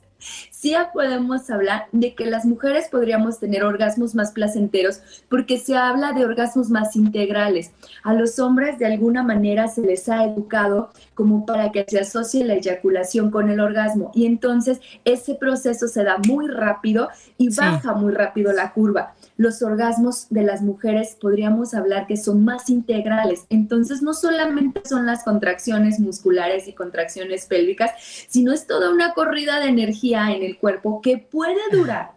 [0.51, 6.11] sí podemos hablar de que las mujeres podríamos tener orgasmos más placenteros porque se habla
[6.13, 7.71] de orgasmos más integrales.
[8.03, 12.43] A los hombres de alguna manera se les ha educado como para que se asocie
[12.43, 14.11] la eyaculación con el orgasmo.
[14.13, 19.61] Y entonces ese proceso se da muy rápido y baja muy rápido la curva los
[19.61, 23.45] orgasmos de las mujeres podríamos hablar que son más integrales.
[23.49, 27.91] Entonces, no solamente son las contracciones musculares y contracciones pélvicas,
[28.29, 32.11] sino es toda una corrida de energía en el cuerpo que puede durar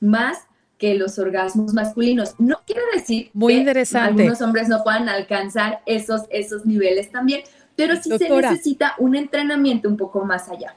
[0.00, 0.38] más
[0.78, 2.34] que los orgasmos masculinos.
[2.38, 7.42] No quiere decir que algunos hombres no puedan alcanzar esos, esos niveles también,
[7.76, 10.74] pero sí se necesita un entrenamiento un poco más allá.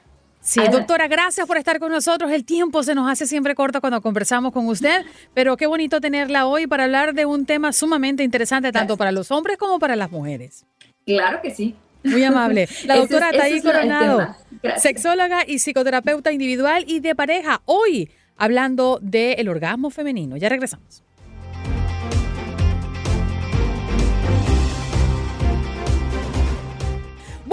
[0.48, 2.32] Sí, doctora, gracias por estar con nosotros.
[2.32, 6.46] El tiempo se nos hace siempre corto cuando conversamos con usted, pero qué bonito tenerla
[6.46, 10.10] hoy para hablar de un tema sumamente interesante tanto para los hombres como para las
[10.10, 10.64] mujeres.
[11.04, 11.76] Claro que sí.
[12.02, 12.66] Muy amable.
[12.86, 14.34] La doctora Taí Coronado,
[14.78, 20.38] sexóloga y psicoterapeuta individual y de pareja, hoy hablando del orgasmo femenino.
[20.38, 21.02] Ya regresamos.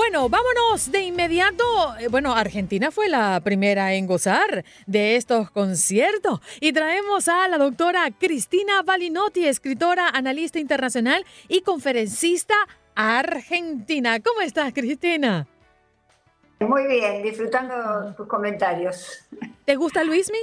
[0.08, 1.64] Bueno, vámonos de inmediato.
[1.98, 6.42] Eh, bueno, Argentina fue la primera en gozar de estos conciertos.
[6.60, 12.54] Y traemos a la doctora Cristina Balinotti, escritora, analista internacional y conferencista
[12.94, 14.20] argentina.
[14.20, 15.48] ¿Cómo estás, Cristina?
[16.60, 19.26] Muy bien, disfrutando tus comentarios.
[19.66, 20.38] ¿Te gusta Luismi?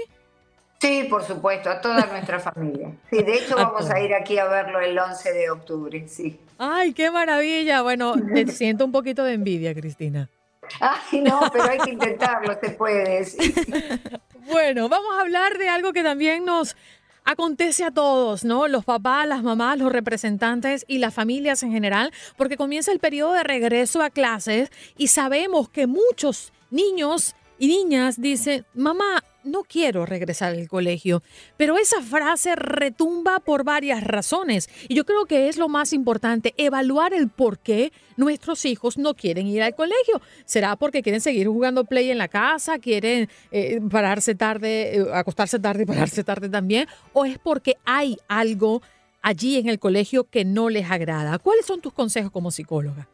[0.80, 2.90] Sí, por supuesto, a toda nuestra familia.
[3.08, 6.40] Sí, de hecho vamos a ir aquí a verlo el 11 de octubre, sí.
[6.64, 7.82] Ay, qué maravilla.
[7.82, 10.30] Bueno, te siento un poquito de envidia, Cristina.
[10.78, 13.26] Ay, no, pero hay que intentarlo, se puede.
[14.44, 16.76] Bueno, vamos a hablar de algo que también nos
[17.24, 18.66] acontece a todos, ¿no?
[18.66, 23.34] Los papás, las mamás, los representantes y las familias en general, porque comienza el periodo
[23.34, 30.06] de regreso a clases y sabemos que muchos niños y niñas dicen, mamá, no quiero
[30.06, 31.22] regresar al colegio.
[31.56, 34.68] Pero esa frase retumba por varias razones.
[34.88, 39.14] Y yo creo que es lo más importante, evaluar el por qué nuestros hijos no
[39.14, 40.20] quieren ir al colegio.
[40.44, 42.78] ¿Será porque quieren seguir jugando play en la casa?
[42.78, 46.86] ¿Quieren eh, pararse tarde, eh, acostarse tarde y pararse tarde también?
[47.12, 48.82] ¿O es porque hay algo
[49.22, 51.38] allí en el colegio que no les agrada?
[51.38, 53.08] ¿Cuáles son tus consejos como psicóloga?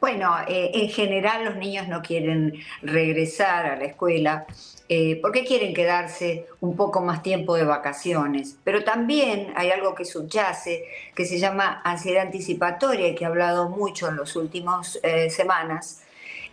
[0.00, 4.46] Bueno, eh, en general los niños no quieren regresar a la escuela
[4.92, 8.56] eh, porque quieren quedarse un poco más tiempo de vacaciones.
[8.64, 13.68] Pero también hay algo que subyace, que se llama ansiedad anticipatoria, y que he hablado
[13.68, 16.00] mucho en las últimas eh, semanas,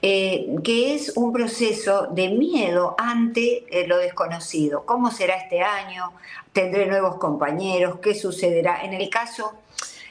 [0.04, 4.86] eh, que es un proceso de miedo ante lo desconocido.
[4.86, 6.12] ¿Cómo será este año?
[6.54, 7.98] ¿Tendré nuevos compañeros?
[8.04, 8.84] ¿Qué sucederá?
[8.84, 9.54] En el caso,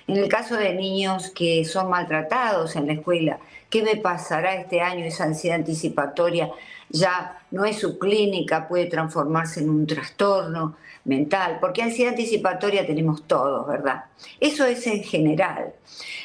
[0.09, 3.39] en el caso de niños que son maltratados en la escuela,
[3.71, 5.05] ¿qué me pasará este año?
[5.05, 6.51] Esa ansiedad anticipatoria
[6.91, 13.23] ya no es su clínica, puede transformarse en un trastorno mental, porque ansiedad anticipatoria tenemos
[13.25, 14.05] todos, ¿verdad?
[14.41, 15.73] Eso es en general.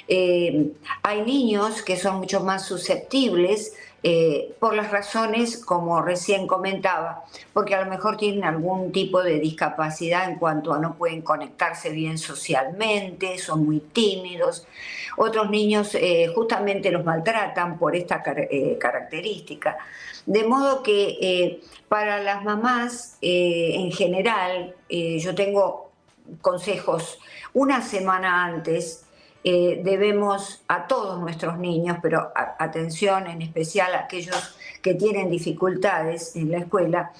[0.07, 0.71] Eh,
[1.03, 3.73] hay niños que son mucho más susceptibles
[4.03, 7.23] eh, por las razones, como recién comentaba,
[7.53, 11.89] porque a lo mejor tienen algún tipo de discapacidad en cuanto a no pueden conectarse
[11.89, 14.65] bien socialmente, son muy tímidos.
[15.17, 19.77] Otros niños eh, justamente los maltratan por esta característica.
[20.25, 25.91] De modo que eh, para las mamás eh, en general, eh, yo tengo
[26.41, 27.19] consejos,
[27.53, 29.05] una semana antes
[29.43, 36.51] debemos a todos nuestros niños, pero atención en especial a aquellos que tienen dificultades en
[36.51, 37.11] la escuela,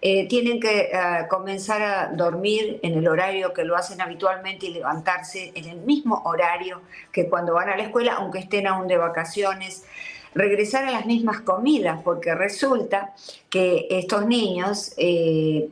[0.00, 0.90] tienen que
[1.28, 6.22] comenzar a dormir en el horario que lo hacen habitualmente y levantarse en el mismo
[6.24, 9.84] horario que cuando van a la escuela, aunque estén aún de vacaciones.
[10.34, 13.14] Regresar a las mismas comidas, porque resulta
[13.48, 15.70] que estos niños, eh,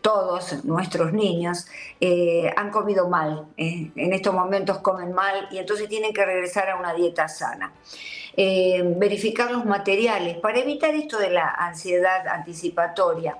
[0.00, 1.66] todos nuestros niños,
[2.00, 6.70] eh, han comido mal, eh, en estos momentos comen mal y entonces tienen que regresar
[6.70, 7.72] a una dieta sana.
[8.36, 13.38] verificar los materiales para evitar esto de la ansiedad anticipatoria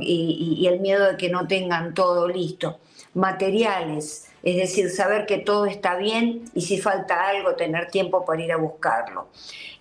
[0.00, 2.78] y el miedo de que no tengan todo listo.
[3.14, 8.42] Materiales, es decir, saber que todo está bien y si falta algo, tener tiempo para
[8.42, 9.28] ir a buscarlo.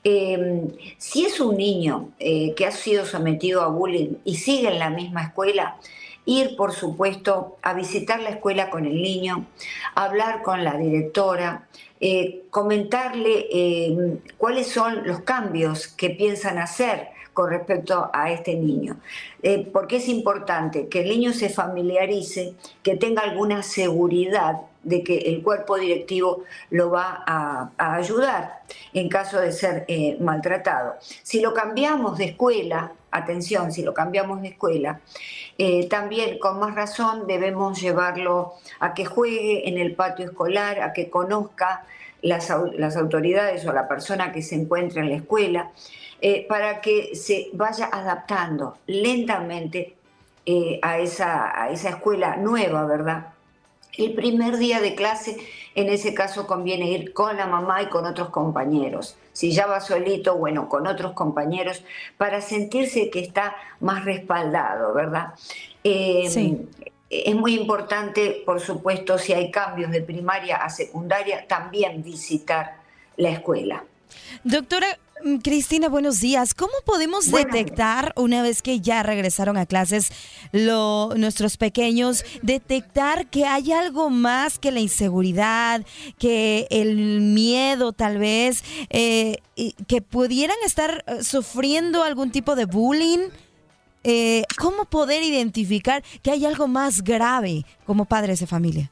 [0.10, 4.80] Em, si es un niño eh, que ha sido sometido a bullying y sigue en
[4.80, 5.76] la misma escuela,
[6.24, 9.48] ir, por supuesto, a visitar la escuela con el niño,
[9.96, 11.68] hablar con la directora,
[12.00, 19.02] eh, comentarle em, cuáles son los cambios que piensan hacer con respecto a este niño.
[19.44, 25.18] Eh, porque es importante que el niño se familiarice, que tenga alguna seguridad de que
[25.18, 28.62] el cuerpo directivo lo va a, ayudar
[28.94, 30.96] en caso de ser eh, maltratado.
[31.24, 35.02] Si lo cambiamos de escuela, atención, si lo cambiamos de escuela,
[35.58, 40.94] eh, también con más razón debemos llevarlo a que juegue en el patio escolar, a
[40.94, 41.84] que conozca
[42.22, 45.72] las, las autoridades o la persona que se encuentra en la escuela.
[46.20, 49.94] Eh, para que se vaya adaptando lentamente
[50.82, 53.37] a, esa, a esa escuela nueva, ¿verdad?
[53.98, 55.38] El primer día de clase,
[55.76, 59.16] en ese caso, conviene ir con la mamá y con otros compañeros.
[59.34, 61.84] Si ya va solito, bueno, con otros compañeros,
[62.18, 65.34] para sentirse que está más respaldado, ¿verdad?
[65.84, 66.68] Eh, sí.
[67.10, 72.78] Es muy importante, por supuesto, si hay cambios de primaria a secundaria, también visitar
[73.16, 73.86] la escuela.
[74.44, 74.98] Doctora,
[75.44, 76.54] Cristina, buenos días.
[76.54, 80.12] ¿Cómo podemos detectar, una vez que ya regresaron a clases
[80.52, 85.86] nuestros pequeños, detectar que hay algo más que la inseguridad,
[86.18, 89.38] que el miedo tal vez, eh,
[89.88, 93.30] que pudieran estar eh, sufriendo algún tipo de bullying?
[94.04, 98.92] Eh, ¿Cómo poder identificar que hay algo más grave como padres de familia?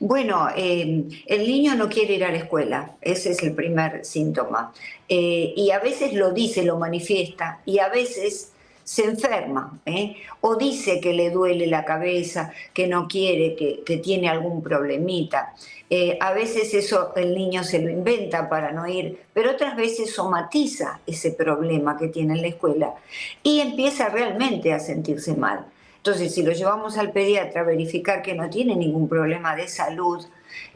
[0.00, 4.72] Bueno, em, el niño no quiere ir a la escuela, ese es el primer síntoma.
[5.08, 8.52] Eh, y a veces lo dice, lo manifiesta, y a veces
[8.86, 10.14] se enferma, ¿eh?
[10.40, 15.54] o dice que le duele la cabeza, que no quiere, que, tiene algún problemita.
[15.90, 20.14] Eh, a veces eso el niño se lo inventa para no ir, pero otras veces
[20.14, 22.94] somatiza ese problema que tiene en la escuela
[23.42, 25.66] y empieza realmente a sentirse mal.
[26.06, 30.24] Entonces, si lo llevamos al pediatra a verificar que no tiene ningún problema de salud,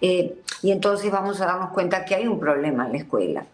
[0.00, 3.46] eh, y entonces vamos a darnos cuenta que hay un problema en la escuela.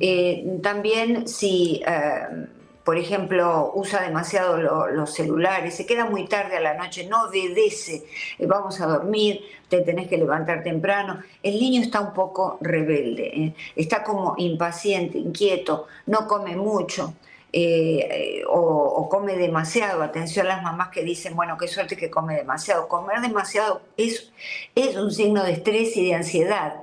[0.00, 2.46] Eh, también si, eh,
[2.82, 8.06] por ejemplo, usa demasiado los celulares, se queda muy tarde a la noche, no obedece,
[8.38, 14.02] vamos a dormir, te tenés que levantar temprano, el niño está un poco rebelde, está
[14.02, 17.12] como impaciente, inquieto, no come mucho.
[17.52, 20.02] Eh, o, come demasiado.
[20.02, 22.88] Atención a las mamás que dicen, bueno, qué suerte que come demasiado.
[22.88, 24.32] Comer demasiado es,
[24.74, 26.74] es un signo de estrés y de ansiedad.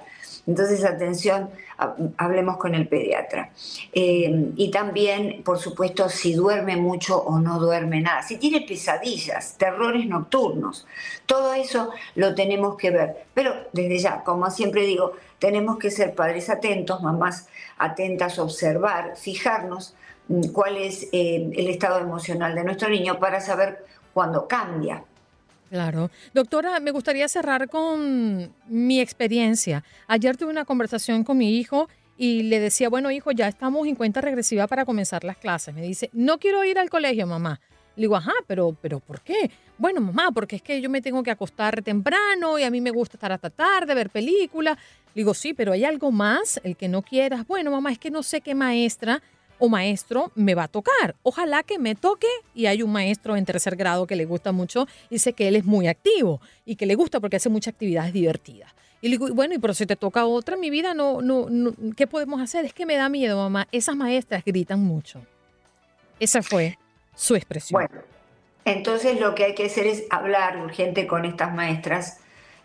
[0.46, 1.50] Entonces, atención,
[2.18, 3.52] hablemos con el pediatra.
[3.92, 9.58] Eh, y también, por supuesto, si duerme mucho o no duerme nada, si tiene pesadillas,
[9.58, 10.88] terrores nocturnos,
[11.26, 13.26] todo eso lo tenemos que ver.
[13.34, 19.96] Pero desde ya, como siempre digo, tenemos que ser padres atentos, mamás atentas, observar, fijarnos
[20.54, 25.04] cuál es eh, el estado emocional de nuestro niño para saber cuándo cambia.
[25.70, 26.10] Claro.
[26.34, 29.84] Doctora, me gustaría cerrar con mi experiencia.
[30.08, 33.96] Ayer tuve una conversación con mi hijo y le decía, bueno, hijo, ya estamos en
[33.96, 35.76] cuenta regresiva para comenzar las clases.
[35.76, 37.60] Me dice, no quiero ir al colegio, mamá.
[37.96, 39.52] Le digo, ajá, pero, pero ¿por qué?
[39.78, 42.92] Bueno, mamá, porque es que yo me tengo que acostar temprano y a mí me
[42.92, 44.78] gusta estar hasta tarde, ver películas.
[45.14, 47.46] Le digo, sí, pero hay algo más, el que no quieras.
[47.46, 49.22] Bueno, mamá, es que no sé qué maestra
[49.60, 51.16] o maestro me va a tocar.
[51.24, 54.88] Ojalá que me toque y hay un maestro en tercer grado que le gusta mucho
[55.10, 58.14] y dice que él es muy activo y que le gusta porque hace muchas actividades
[58.14, 58.74] divertidas.
[59.02, 61.48] Y le digo, bueno, y pero si te toca otra en mi vida, no, no,
[61.50, 62.66] no, ¿qué podemos hacer?
[62.66, 63.68] Es que me da miedo, mamá.
[63.72, 65.22] Esas maestras gritan mucho.
[66.20, 66.78] Esa fue
[67.16, 67.80] su expresión.
[67.80, 68.04] Bueno,
[68.66, 72.20] entonces lo que hay que hacer es hablar urgente con estas maestras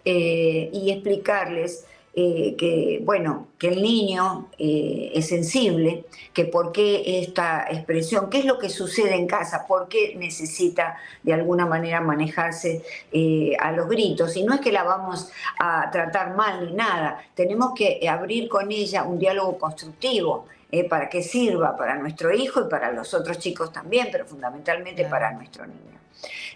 [0.04, 1.84] eh, y explicarles
[2.14, 6.04] eh, que, bueno, que el niño eh, es sensible,
[6.34, 10.98] que por qué esta expresión, qué es lo que sucede en casa, por qué necesita
[11.22, 14.36] de alguna manera manejarse eh, a los gritos.
[14.36, 18.70] Y no es que la vamos a tratar mal ni nada, tenemos que abrir con
[18.70, 20.46] ella un diálogo constructivo.
[20.88, 25.32] Para que sirva para nuestro hijo y para los otros chicos también, pero fundamentalmente para
[25.32, 26.00] nuestro niño.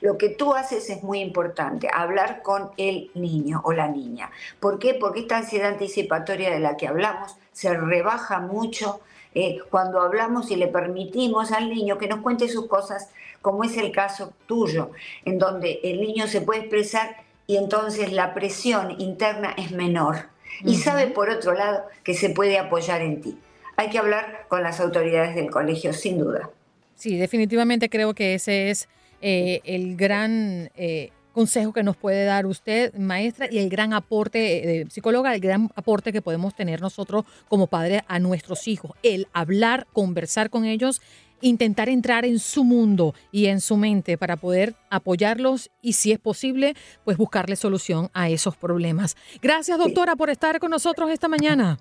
[0.01, 4.31] Lo que tú haces es muy importante, hablar con el niño o la niña.
[4.61, 4.95] ¿Por qué?
[4.95, 9.01] Porque esta ansiedad anticipatoria de la que hablamos se rebaja mucho
[9.35, 13.11] eh, cuando hablamos y le permitimos al niño que nos cuente sus cosas,
[13.43, 14.93] como es el caso tuyo,
[15.25, 20.29] en donde el niño se puede expresar y entonces la presión interna es menor.
[20.64, 23.39] Y sabe, por otro lado, que se puede apoyar en ti.
[23.77, 26.51] Hay que hablar con las autoridades del colegio, sin duda.
[26.95, 28.89] Sí, definitivamente creo que ese es
[29.20, 34.81] eh, el gran eh, consejo que nos puede dar usted, maestra, y el gran aporte,
[34.81, 38.93] eh, psicóloga, el gran aporte que podemos tener nosotros como padres a nuestros hijos.
[39.03, 41.03] El hablar, conversar con ellos,
[41.43, 46.18] intentar entrar en su mundo y en su mente para poder apoyarlos y, si es
[46.18, 46.74] posible,
[47.05, 49.14] pues buscarle solución a esos problemas.
[49.43, 51.79] Gracias, doctora, por estar con nosotros esta mañana.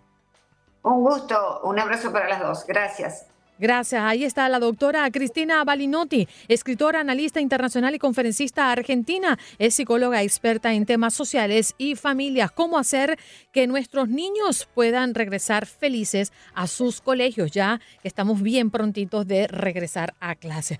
[0.85, 2.65] Un gusto, un abrazo para las dos.
[2.67, 3.25] Gracias.
[3.57, 4.01] Gracias.
[4.03, 9.39] Ahí está la doctora Cristina Balinotti, escritora, analista internacional y conferencista argentina.
[9.57, 12.51] Es psicóloga experta en temas sociales y familias.
[12.51, 13.17] ¿Cómo hacer
[13.51, 17.49] que nuestros niños puedan regresar felices a sus colegios?
[17.49, 20.79] Ya estamos bien prontitos de regresar a clase.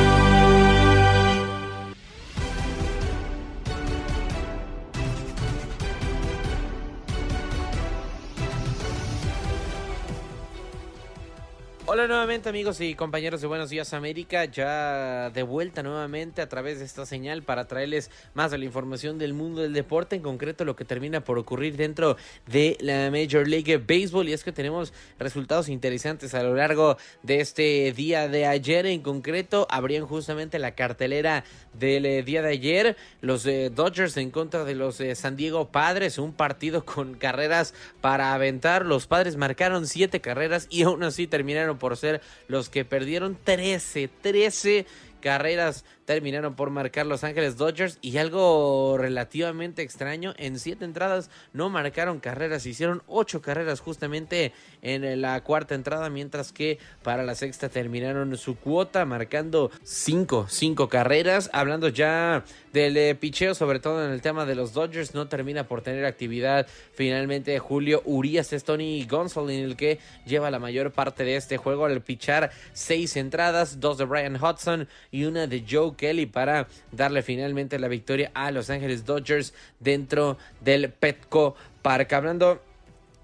[12.07, 16.85] Nuevamente amigos y compañeros de Buenos Días América, ya de vuelta nuevamente a través de
[16.85, 20.75] esta señal para traerles más de la información del mundo del deporte, en concreto lo
[20.75, 24.27] que termina por ocurrir dentro de la Major League Baseball.
[24.27, 29.01] Y es que tenemos resultados interesantes a lo largo de este día de ayer, en
[29.01, 31.43] concreto abrían justamente la cartelera
[31.73, 35.69] del eh, día de ayer, los eh, Dodgers en contra de los eh, San Diego
[35.69, 41.27] Padres, un partido con carreras para aventar, los Padres marcaron siete carreras y aún así
[41.27, 44.85] terminaron por ser los que perdieron 13, 13
[45.21, 51.69] carreras terminaron por marcar Los Ángeles Dodgers y algo relativamente extraño, en siete entradas no
[51.69, 54.51] marcaron carreras, hicieron ocho carreras justamente
[54.81, 60.89] en la cuarta entrada, mientras que para la sexta terminaron su cuota marcando cinco, cinco
[60.89, 65.27] carreras, hablando ya del eh, picheo, sobre todo en el tema de los Dodgers, no
[65.27, 70.91] termina por tener actividad finalmente Julio Urias, es Tony Gonsolin el que lleva la mayor
[70.91, 75.63] parte de este juego al pichar seis entradas, dos de Brian Hudson y una de
[75.69, 82.13] Joe Kelly para darle finalmente la victoria a Los Ángeles Dodgers dentro del Petco Park.
[82.13, 82.61] Hablando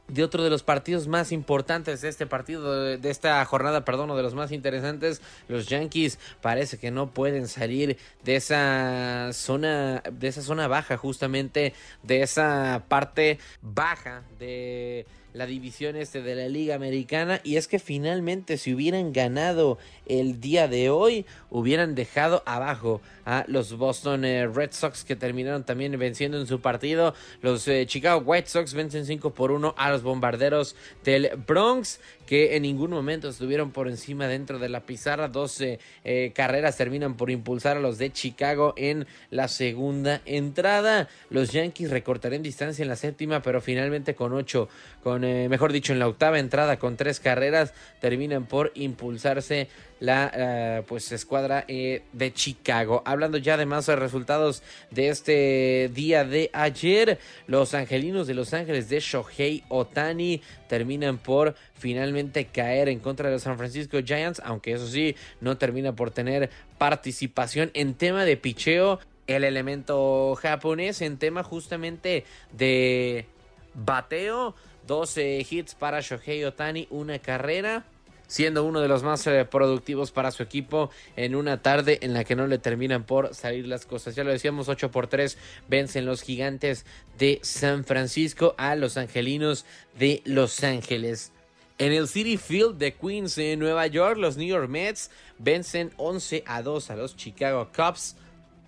[0.08, 4.24] de otro de los partidos más importantes de este partido, de, esta jornada, perdón, de
[4.24, 10.42] los más interesantes, los Yankees parece que no pueden salir de esa zona, de esa
[10.42, 17.42] zona baja, justamente de esa parte baja de la división este de la Liga Americana
[17.44, 23.46] y es que finalmente si hubieran ganado el día de hoy hubieran dejado abajo a
[23.48, 27.14] los Boston eh, Red Sox que terminaron también venciendo en su partido.
[27.42, 32.56] Los eh, Chicago White Sox vencen 5 por 1 a los bombarderos del Bronx que
[32.56, 35.28] en ningún momento estuvieron por encima dentro de la pizarra.
[35.28, 41.10] 12 eh, carreras terminan por impulsar a los de Chicago en la segunda entrada.
[41.32, 44.70] Los Yankees recortarían distancia en la séptima, pero finalmente con 8,
[45.02, 49.70] con mejor dicho en la octava entrada con 3 carreras terminan por impulsarse
[50.00, 53.02] la eh, pues escuadra eh, de Chicago.
[53.06, 58.90] Hablando ya de más resultados de este día de ayer, los angelinos de Los Ángeles
[58.90, 64.74] de Shohei Otani terminan por finalmente caer en contra de los San Francisco Giants, aunque
[64.74, 69.00] eso sí, no termina por tener participación en tema de picheo.
[69.28, 72.24] El elemento japonés en tema justamente
[72.54, 73.26] de
[73.74, 74.56] bateo,
[74.88, 77.86] 12 hits para Shohei Otani, una carrera
[78.28, 82.24] siendo uno de los más eh, productivos para su equipo en una tarde en la
[82.24, 84.16] que no le terminan por salir las cosas.
[84.16, 86.86] Ya lo decíamos, 8 por 3 vencen los gigantes
[87.18, 89.66] de San Francisco a los angelinos
[89.98, 91.32] de Los Ángeles.
[91.80, 96.44] En el City Field de Queens en Nueva York, los New York Mets vencen 11
[96.48, 98.16] a 2 a los Chicago Cubs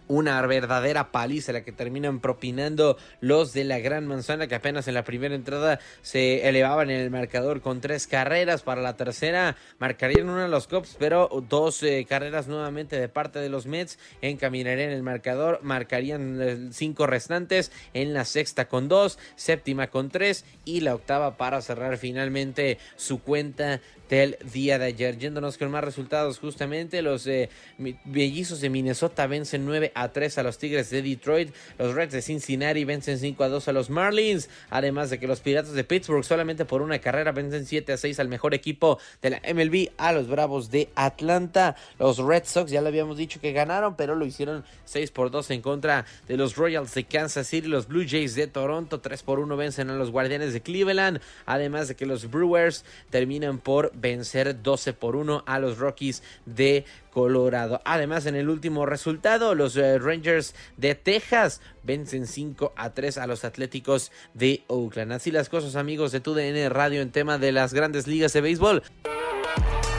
[0.10, 4.95] una verdadera paliza la que terminan propinando los de la Gran Manzana que apenas en
[4.95, 8.64] la primera entrada se elevaban en el marcador con tres carreras.
[8.64, 13.39] Para la tercera marcarían una de los Cubs pero dos eh, carreras nuevamente de parte
[13.39, 13.99] de los Mets.
[14.22, 17.72] Encaminarían el marcador marcarían cinco restantes.
[17.93, 20.43] En la sexta con dos séptima con tres.
[20.66, 23.80] Y la octava para cerrar finalmente su cuenta
[24.10, 25.18] del día de ayer.
[25.18, 30.57] Yéndonos con más resultados, justamente los eh, de Minnesota vencen 9 a 3 a los
[30.57, 35.10] Tigres de Detroit, los Reds de Cincinnati vencen 5 a 2 a los Marlins, además
[35.10, 38.28] de que los Piratas de Pittsburgh solamente por una carrera vencen 7 a 6 al
[38.28, 42.88] mejor equipo de la MLB, a los Bravos de Atlanta, los Red Sox ya lo
[42.88, 46.93] habíamos dicho que ganaron, pero lo hicieron 6 por 2 en contra de los Royals
[46.93, 50.53] de Kansas City, los Blue Jays de Toronto 3 por 1 vencen a los Guardianes
[50.53, 55.78] de Cleveland, además de que los Brewers terminan por vencer 12 por 1 a los
[55.78, 57.82] Rockies de Colorado.
[57.86, 63.28] Además, en el último resultado, los eh, Rangers de Texas vencen 5 a 3 a
[63.28, 65.14] los Atléticos de Oakland.
[65.14, 68.84] Así las cosas, amigos de TUDN Radio en tema de las grandes ligas de béisbol.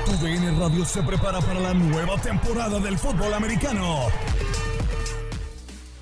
[0.06, 4.08] TUDN Radio se prepara para la nueva temporada del fútbol americano.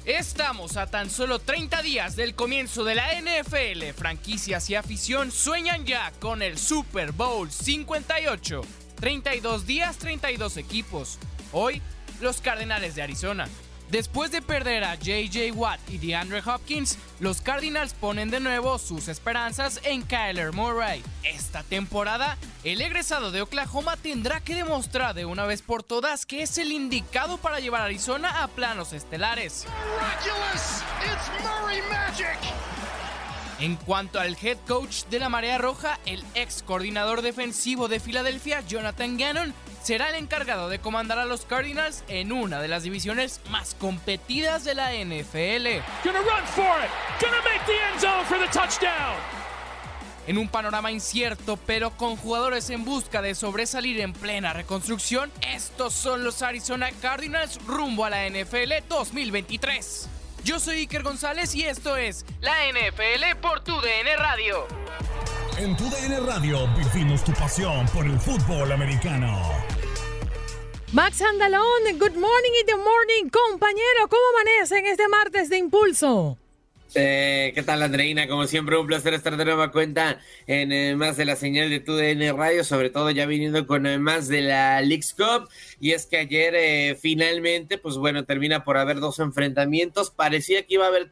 [0.09, 3.93] Estamos a tan solo 30 días del comienzo de la NFL.
[3.95, 8.63] Franquicias y afición sueñan ya con el Super Bowl 58.
[8.95, 11.19] 32 días, 32 equipos.
[11.53, 11.83] Hoy,
[12.23, 13.51] los Cardenales de Arizona.
[13.91, 19.09] Después de perder a JJ Watt y DeAndre Hopkins, los Cardinals ponen de nuevo sus
[19.09, 21.03] esperanzas en Kyler Murray.
[21.25, 26.43] Esta temporada, el egresado de Oklahoma tendrá que demostrar de una vez por todas que
[26.43, 29.65] es el indicado para llevar a Arizona a planos estelares.
[33.61, 38.61] En cuanto al head coach de la Marea Roja, el ex coordinador defensivo de Filadelfia,
[38.61, 43.41] Jonathan Gannon, será el encargado de comandar a los Cardinals en una de las divisiones
[43.51, 45.83] más competidas de la NFL.
[50.27, 55.95] En un panorama incierto, pero con jugadores en busca de sobresalir en plena reconstrucción, estos
[55.95, 60.18] son los Arizona Cardinals rumbo a la NFL 2023.
[60.49, 64.67] Yo soy Iker González y esto es la NFL por tu DN Radio.
[65.59, 69.43] En tu DN Radio vivimos tu pasión por el fútbol americano.
[70.95, 76.39] Max Andalón, good morning in the morning, compañero, ¿cómo amanecen este martes de impulso?
[76.95, 78.27] Eh, ¿Qué tal, Andreina?
[78.27, 81.81] Como siempre, un placer estar de nueva cuenta en eh, más de la señal de
[81.81, 85.49] TUDN Radio, sobre todo ya viniendo con eh, más de la Leagues Cup.
[85.81, 90.11] Y es que ayer finalmente, pues bueno, termina por haber dos enfrentamientos.
[90.11, 91.11] Parecía que iba a haber,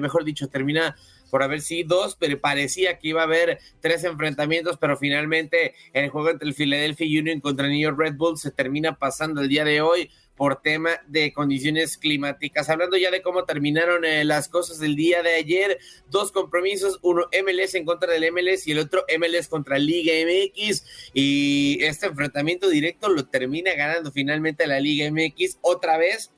[0.00, 0.96] mejor dicho, termina
[1.30, 6.08] por haber sí dos, pero parecía que iba a haber tres enfrentamientos, pero finalmente el
[6.08, 9.64] juego entre el Philadelphia Union contra New York Red Bull se termina pasando el día
[9.64, 10.10] de hoy
[10.40, 12.70] por tema de condiciones climáticas.
[12.70, 15.78] Hablando ya de cómo terminaron eh, las cosas del día de ayer,
[16.08, 21.10] dos compromisos, uno MLS en contra del MLS y el otro MLS contra Liga MX
[21.12, 26.32] y este enfrentamiento directo lo termina ganando finalmente la Liga MX otra vez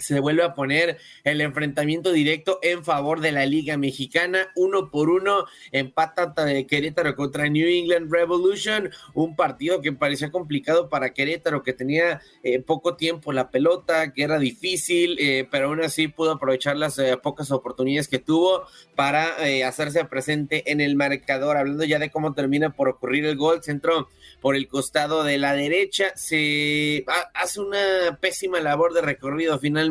[0.00, 4.48] se vuelve a poner el enfrentamiento directo en favor de la Liga Mexicana.
[4.56, 8.90] Uno por uno empata de Querétaro contra New England Revolution.
[9.14, 14.22] Un partido que parecía complicado para Querétaro, que tenía eh, poco tiempo la pelota, que
[14.22, 19.36] era difícil, eh, pero aún así pudo aprovechar las eh, pocas oportunidades que tuvo para
[19.66, 21.56] hacerse presente en el marcador.
[21.56, 24.08] Hablando ya de cómo termina por ocurrir el gol, centro
[24.40, 26.12] por el costado de la derecha.
[26.16, 29.89] Se hace una pésima labor de recorrido finalmente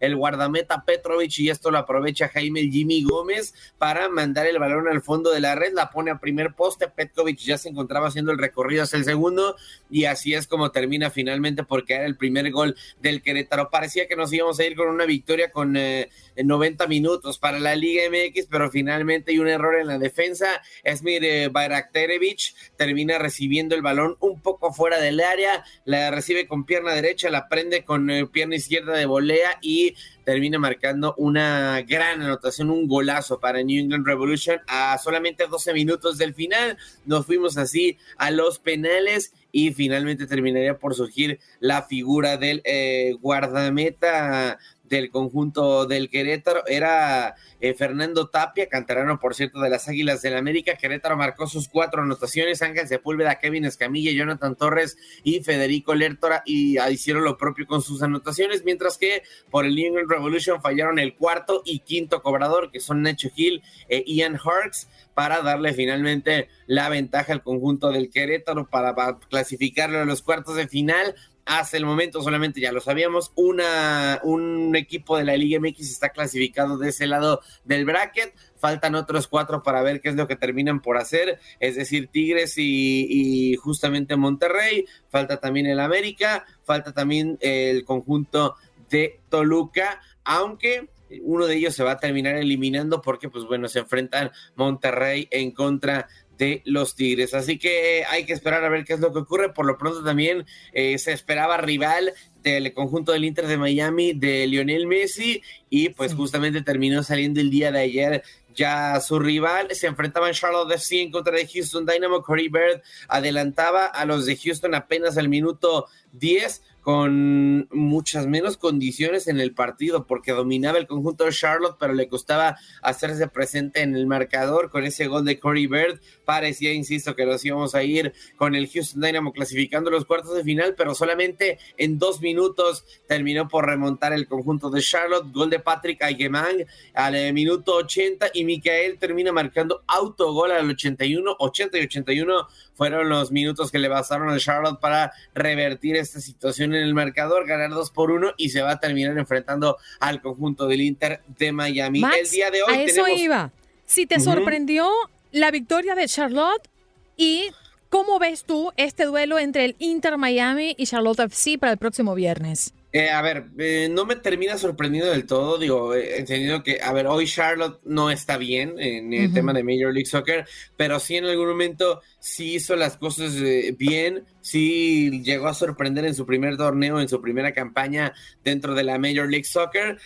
[0.00, 5.02] el guardameta Petrovic y esto lo aprovecha Jaime Jimmy Gómez para mandar el balón al
[5.02, 8.38] fondo de la red, la pone a primer poste, Petrovic ya se encontraba haciendo el
[8.38, 9.56] recorrido hacia el segundo
[9.90, 13.70] y así es como termina finalmente porque era el primer gol del Querétaro.
[13.70, 17.74] Parecía que nos íbamos a ir con una victoria con 90 eh, minutos para la
[17.74, 20.62] Liga MX, pero finalmente hay un error en la defensa.
[20.84, 26.64] Esmir eh, Bayrakterevich termina recibiendo el balón un poco fuera del área, la recibe con
[26.64, 32.22] pierna derecha, la prende con eh, pierna izquierda de volea y termina marcando una gran
[32.22, 36.78] anotación, un golazo para New England Revolution a solamente 12 minutos del final.
[37.04, 43.14] Nos fuimos así a los penales y finalmente terminaría por surgir la figura del eh,
[43.20, 44.58] guardameta
[44.88, 50.36] del conjunto del Querétaro era eh, Fernando Tapia, canterano por cierto de las Águilas del
[50.36, 50.76] América.
[50.76, 56.78] Querétaro marcó sus cuatro anotaciones, Ángel Sepúlveda, Kevin Escamilla, Jonathan Torres y Federico Lertora y
[56.90, 61.14] hicieron lo propio con sus anotaciones, mientras que por el New England Revolution fallaron el
[61.14, 66.88] cuarto y quinto cobrador, que son Nacho Hill e Ian Harks, para darle finalmente la
[66.88, 71.14] ventaja al conjunto del Querétaro para, para clasificarlo a los cuartos de final
[71.46, 76.08] hasta el momento solamente ya lo sabíamos, una, un equipo de la Liga MX está
[76.08, 80.34] clasificado de ese lado del bracket, faltan otros cuatro para ver qué es lo que
[80.34, 87.38] terminan por hacer, es decir, Tigres y, justamente Monterrey, falta también el América, falta también
[87.40, 88.56] el conjunto
[88.90, 90.88] de Toluca, aunque
[91.22, 95.52] uno de ellos se va a terminar eliminando porque, pues bueno, se enfrentan Monterrey en
[95.52, 97.34] contra de los Tigres.
[97.34, 99.52] Así que hay que esperar a ver qué es lo que ocurre.
[99.52, 102.12] Por lo pronto también eh, se esperaba rival
[102.42, 107.50] del conjunto del Inter de Miami de Lionel Messi y pues justamente terminó saliendo el
[107.50, 108.22] día de ayer
[108.54, 109.68] ya su rival.
[109.72, 112.22] Se enfrentaban Charlotte FC en contra de Houston Dynamo.
[112.22, 119.26] Corey Bird adelantaba a los de Houston apenas al minuto 10 con muchas menos condiciones
[119.26, 123.96] en el partido, porque dominaba el conjunto de Charlotte, pero le costaba hacerse presente en
[123.96, 126.00] el marcador con ese gol de Corey Bird.
[126.24, 130.44] Parecía, insisto, que nos íbamos a ir con el Houston Dynamo clasificando los cuartos de
[130.44, 135.32] final, pero solamente en dos minutos terminó por remontar el conjunto de Charlotte.
[135.32, 136.64] Gol de Patrick Aygemang
[136.94, 142.46] al eh, minuto 80 y Micael termina marcando autogol al 81, 80 y 81
[142.76, 147.46] fueron los minutos que le bastaron a Charlotte para revertir esta situación en el marcador,
[147.46, 151.52] ganar dos por uno y se va a terminar enfrentando al conjunto del Inter de
[151.52, 152.02] Miami.
[152.02, 153.50] el día de hoy a eso iba.
[153.86, 154.90] Si te sorprendió
[155.32, 156.68] la victoria de Charlotte
[157.16, 157.50] y
[157.88, 162.14] cómo ves tú este duelo entre el Inter Miami y Charlotte FC para el próximo
[162.14, 162.74] viernes.
[162.96, 166.94] Eh, a ver, eh, no me termina sorprendiendo del todo, digo, he entendido que, a
[166.94, 170.46] ver, hoy Charlotte no está bien en el tema de Major League Soccer,
[170.78, 176.06] pero sí en algún momento sí hizo las cosas eh, bien, sí llegó a sorprender
[176.06, 179.98] en su primer torneo, en su primera campaña dentro de la Major League Soccer.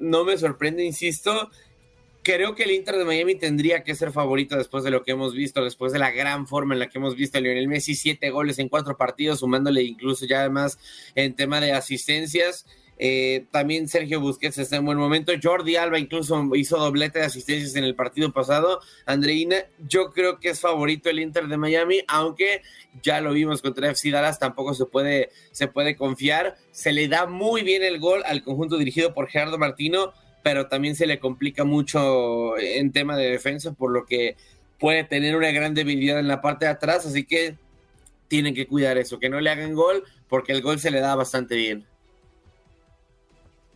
[0.00, 1.50] no me sorprende, insisto,
[2.24, 5.34] creo que el Inter de Miami tendría que ser favorito después de lo que hemos
[5.34, 8.30] visto, después de la gran forma en la que hemos visto a Lionel Messi, siete
[8.30, 10.78] goles en cuatro partidos, sumándole incluso ya además
[11.14, 12.66] en tema de asistencias.
[12.96, 15.32] Eh, también Sergio Busquets está en buen momento.
[15.40, 18.80] Jordi Alba incluso hizo doblete de asistencias en el partido pasado.
[19.04, 19.56] Andreina,
[19.86, 22.62] yo creo que es favorito el Inter de Miami, aunque
[23.02, 26.56] ya lo vimos contra FC Dallas, tampoco se puede, se puede confiar.
[26.70, 30.14] Se le da muy bien el gol al conjunto dirigido por Gerardo Martino
[30.44, 34.36] pero también se le complica mucho en tema de defensa, por lo que
[34.78, 37.56] puede tener una gran debilidad en la parte de atrás, así que
[38.28, 41.14] tienen que cuidar eso, que no le hagan gol, porque el gol se le da
[41.14, 41.86] bastante bien.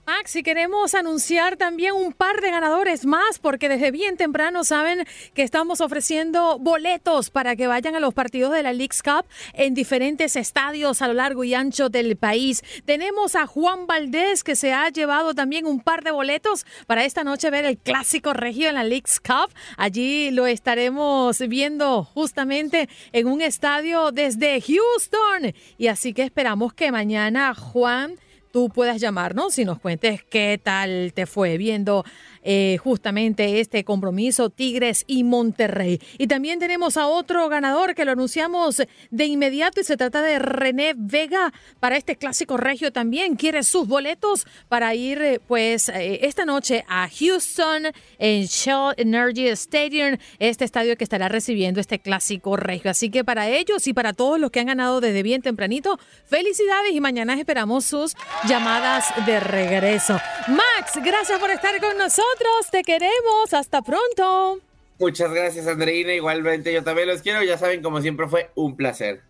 [0.09, 5.05] Max, si queremos anunciar también un par de ganadores más, porque desde bien temprano saben
[5.35, 9.75] que estamos ofreciendo boletos para que vayan a los partidos de la League's Cup en
[9.75, 12.63] diferentes estadios a lo largo y ancho del país.
[12.87, 17.23] Tenemos a Juan Valdés, que se ha llevado también un par de boletos para esta
[17.23, 19.53] noche ver el clásico regio en la League's Cup.
[19.77, 25.53] Allí lo estaremos viendo justamente en un estadio desde Houston.
[25.77, 28.19] Y así que esperamos que mañana Juan
[28.51, 32.05] tú puedas llamarnos y nos cuentes qué tal te fue viendo
[32.51, 36.01] eh, justamente este compromiso Tigres y Monterrey.
[36.17, 38.81] Y también tenemos a otro ganador que lo anunciamos
[39.11, 43.37] de inmediato y se trata de René Vega para este clásico regio también.
[43.37, 49.49] Quiere sus boletos para ir eh, pues eh, esta noche a Houston en Shell Energy
[49.49, 52.91] Stadium, este estadio que estará recibiendo este clásico regio.
[52.91, 56.95] Así que para ellos y para todos los que han ganado desde bien tempranito, felicidades
[56.95, 58.15] y mañana esperamos sus
[58.49, 60.19] llamadas de regreso.
[60.49, 62.38] Max, gracias por estar con nosotros.
[62.71, 63.53] Te queremos.
[63.53, 64.61] Hasta pronto.
[64.99, 66.13] Muchas gracias, Andreina.
[66.13, 67.43] Igualmente, yo también los quiero.
[67.43, 69.23] Ya saben, como siempre, fue un placer.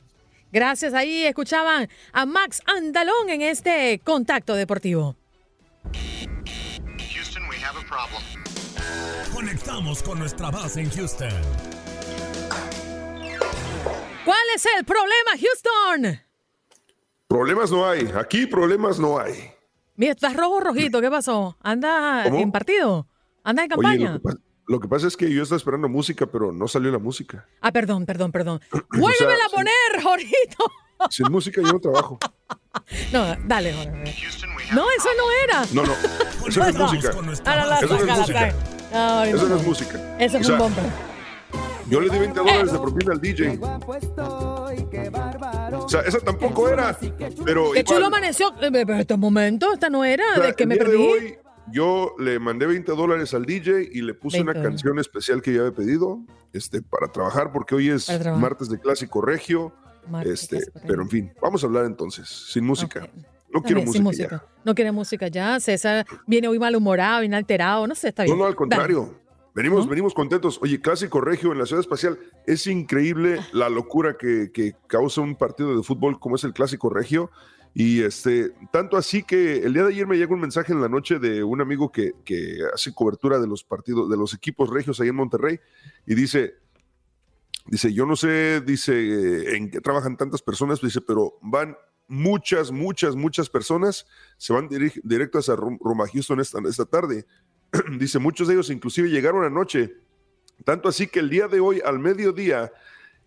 [0.50, 0.94] Gracias.
[0.94, 5.14] Ahí escuchaban a Max Andalón en este contacto deportivo.
[7.14, 8.22] Houston, we have a problem.
[9.32, 11.30] Conectamos con nuestra base en Houston.
[14.24, 16.20] ¿Cuál es el problema, Houston?
[17.28, 18.11] Problemas no hay.
[18.16, 19.57] Aquí problemas no hay.
[19.99, 21.01] Mira, estás rojo rojito.
[21.01, 21.57] ¿Qué pasó?
[21.61, 22.38] ¿Anda ¿Cómo?
[22.38, 23.09] en partido?
[23.42, 24.12] ¿Anda en Oye, campaña?
[24.12, 24.38] lo, que pasa,
[24.68, 27.49] lo que pasa es que yo estaba esperando música, pero no salió la música.
[27.61, 28.61] Ah, perdón, perdón, perdón.
[28.92, 30.66] Vuélvela a poner, Jorgito.
[31.11, 32.18] Sin música yo no trabajo.
[33.12, 34.14] No, dale, Jorge.
[34.72, 35.64] No, eso no era.
[35.72, 35.92] No, no.
[36.46, 37.11] Eso no es música.
[37.44, 38.49] Ahora la Eso no es música.
[38.49, 40.16] Eso no es música.
[40.18, 40.84] Eso es un bumper.
[41.89, 43.59] Yo le di 20 dólares de propina al DJ.
[45.72, 46.97] O sea, esa tampoco era.
[47.45, 48.49] Pero Qué igual, chulo amaneció.
[48.61, 50.91] Eh, Pero este momento, esta no era, o sea, de que el me día de
[50.91, 51.07] perdí.
[51.07, 51.39] hoy,
[51.72, 55.53] yo le mandé 20 dólares al DJ y le puse 20 una canción especial que
[55.53, 56.20] yo había pedido
[56.53, 58.09] este, para trabajar, porque hoy es
[58.39, 59.72] martes de Clásico Regio.
[60.09, 63.09] Martes Este, Clásico pero en fin, vamos a hablar entonces, sin música.
[63.51, 64.45] No quiero sin música, ya.
[64.64, 65.59] No quiere música ya.
[65.59, 67.86] César viene hoy malhumorado, viene alterado.
[67.86, 68.36] No sé, está bien.
[68.36, 68.95] No, no, al Dale.
[69.59, 70.61] Venimos, venimos contentos.
[70.62, 72.16] Oye, Clásico Regio en la Ciudad Espacial.
[72.46, 76.88] Es increíble la locura que, que causa un partido de fútbol como es el Clásico
[76.88, 77.32] Regio.
[77.74, 80.88] Y este, tanto así que el día de ayer me llegó un mensaje en la
[80.88, 85.00] noche de un amigo que, que hace cobertura de los partidos, de los equipos regios
[85.00, 85.59] ahí en Monterrey,
[86.06, 86.54] y dice,
[87.66, 93.16] dice, yo no sé, dice, en qué trabajan tantas personas, dice, pero van muchas, muchas,
[93.16, 94.06] muchas personas,
[94.36, 94.68] se van
[95.02, 97.26] directas a Rum- rumbo a Houston esta, esta tarde.
[97.98, 99.96] dice, muchos de ellos inclusive llegaron anoche,
[100.64, 102.72] tanto así que el día de hoy, al mediodía,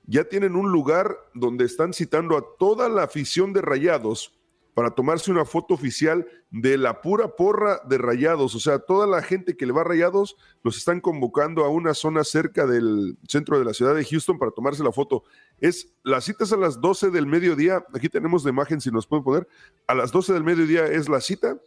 [0.06, 4.38] ya tienen un lugar donde están citando a toda la afición de Rayados
[4.74, 8.56] para tomarse una foto oficial de la pura porra de Rayados.
[8.56, 11.94] O sea, toda la gente que le va a Rayados los están convocando a una
[11.94, 15.24] zona cerca del centro de la ciudad de Houston para tomarse la foto.
[15.60, 17.86] Es las citas a las 12 del mediodía.
[17.94, 19.48] Aquí tenemos la imagen, si nos pueden poner.
[19.88, 21.58] A las 12 del mediodía es la cita.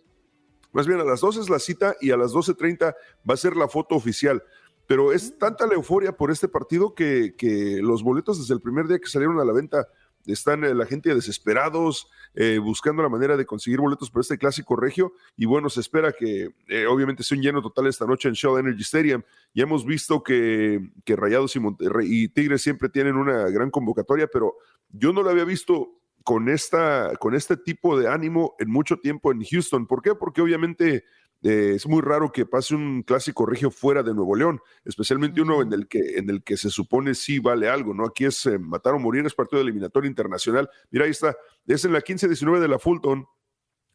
[0.75, 2.95] Más bien, a las 12 es la cita y a las 12.30
[3.29, 4.43] va a ser la foto oficial.
[4.87, 8.87] Pero es tanta la euforia por este partido que, que los boletos desde el primer
[8.87, 9.89] día que salieron a la venta
[10.27, 14.77] están eh, la gente desesperados, eh, buscando la manera de conseguir boletos para este clásico
[14.77, 15.13] regio.
[15.37, 18.59] Y bueno, se espera que eh, obviamente sea un lleno total esta noche en Shell
[18.59, 19.23] Energy Stadium.
[19.55, 24.27] Ya hemos visto que, que Rayados y, Monterrey, y Tigres siempre tienen una gran convocatoria,
[24.27, 24.57] pero
[24.91, 29.31] yo no lo había visto con, esta, con este tipo de ánimo en mucho tiempo
[29.31, 29.87] en Houston.
[29.87, 30.15] ¿Por qué?
[30.15, 31.05] Porque obviamente
[31.43, 35.61] eh, es muy raro que pase un clásico regio fuera de Nuevo León, especialmente uno
[35.61, 38.07] en el que, en el que se supone sí vale algo, ¿no?
[38.07, 40.71] Aquí es eh, matar o morir, es partido de eliminatorio internacional.
[40.91, 43.27] Mira, ahí está, es en la 15-19 de la Fulton.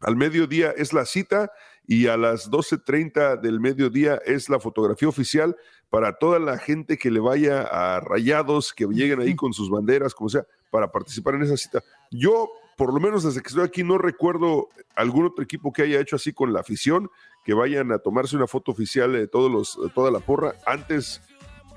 [0.02, 1.52] Al mediodía es la cita
[1.86, 5.58] y a las 12.30 del mediodía es la fotografía oficial
[5.90, 10.14] para toda la gente que le vaya a Rayados, que lleguen ahí con sus banderas,
[10.14, 11.84] como sea, para participar en esa cita.
[12.12, 16.00] Yo, por lo menos desde que estoy aquí, no recuerdo algún otro equipo que haya
[16.00, 17.10] hecho así con la afición,
[17.44, 21.22] que vayan a tomarse una foto oficial de todos los, de toda la porra antes,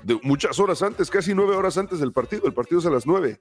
[0.03, 2.45] de muchas horas antes, casi nueve horas antes del partido.
[2.45, 3.39] El partido es a las nueve.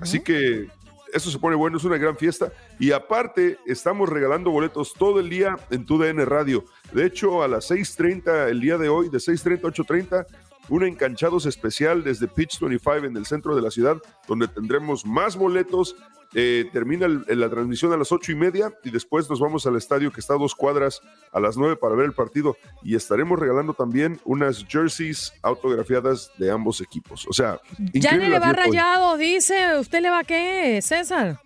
[0.00, 0.68] Así que
[1.12, 2.52] eso se pone bueno, es una gran fiesta.
[2.78, 6.64] Y aparte, estamos regalando boletos todo el día en TUDN Radio.
[6.92, 10.26] De hecho, a las 6.30 el día de hoy, de 6.30 a 8.30,
[10.68, 13.96] un enganchados especial desde Pitch 25 en el centro de la ciudad,
[14.28, 15.96] donde tendremos más boletos.
[16.34, 19.76] Eh, termina el- la transmisión a las ocho y media y después nos vamos al
[19.76, 21.00] estadio que está a dos cuadras
[21.32, 26.50] a las nueve para ver el partido y estaremos regalando también unas jerseys autografiadas de
[26.50, 27.26] ambos equipos.
[27.28, 29.78] O sea, Ya increíble le va rayado, dice.
[29.78, 31.38] ¿Usted le va a qué, César?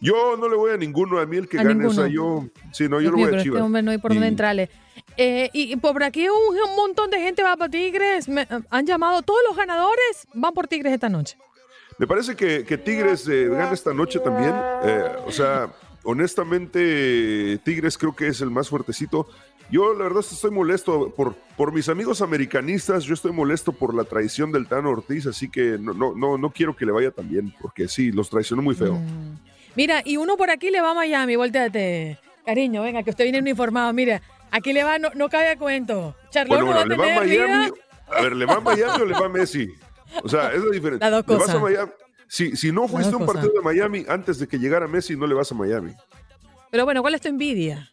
[0.00, 1.94] Yo no le voy a ninguno, a mí el que A gane, o ninguno.
[1.94, 3.62] sea, yo, sí, no, yo le voy a este Chivas.
[3.62, 4.70] hombre no hay por dónde Y- entrarle.
[5.20, 8.28] Eh, y, por aquí un, un montón de gente va para Tigres.
[8.28, 11.36] Me- han llamado, todos los ganadores van por Tigres esta noche.
[11.98, 14.54] Me parece que, que Tigres eh, gana esta noche también.
[14.84, 15.68] eh, o sea,
[16.48, 19.28] honestamente, Tigres creo que es el más fuertecito.
[19.70, 23.04] Yo, la verdad, estoy molesto por, por mis amigos americanistas.
[23.04, 26.50] Yo estoy molesto por la traición del Tano Ortiz, así que no, no, no, no
[26.52, 28.98] quiero que le vaya tan bien, porque sí, los traicionó muy feo.
[29.74, 32.18] Mira, y uno por aquí le va a Miami, volteate.
[32.46, 33.92] Cariño, venga, que usted viene uniformado.
[33.92, 36.16] Mira, Aquí le va, no, no cabe a cuento.
[36.30, 37.64] Charlotte Bueno, no va a bueno, le va a tener Miami.
[37.66, 37.74] vida.
[38.10, 39.68] A ver, ¿le va a Miami o le va a Messi?
[40.22, 41.10] O sea, es la diferencia.
[41.10, 41.56] Las dos ¿Le vas cosas.
[41.56, 41.90] a Miami?
[42.26, 45.26] Si, si no fuiste a un partido de Miami antes de que llegara Messi, no
[45.26, 45.92] le vas a Miami.
[46.70, 47.90] Pero bueno, ¿cuál es tu envidia?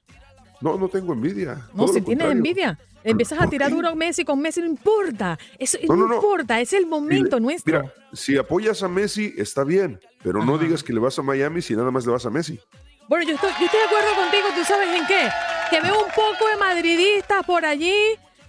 [0.62, 1.68] No, no tengo envidia.
[1.74, 2.32] No, si tienes contrario.
[2.32, 2.80] envidia.
[3.04, 5.38] Empiezas a ¿por tirar duro a Messi con Messi, no importa.
[5.60, 6.16] Eso No, no, no, no.
[6.16, 7.82] importa, es el momento nuestro.
[7.82, 11.62] Mira, si apoyas a Messi, está bien, pero no digas que le vas a Miami
[11.62, 12.60] si nada más le vas a Messi.
[13.08, 15.30] Bueno, yo estoy, yo estoy de acuerdo contigo, ¿tú sabes en qué?
[15.76, 17.94] Que veo un poco de madridistas por allí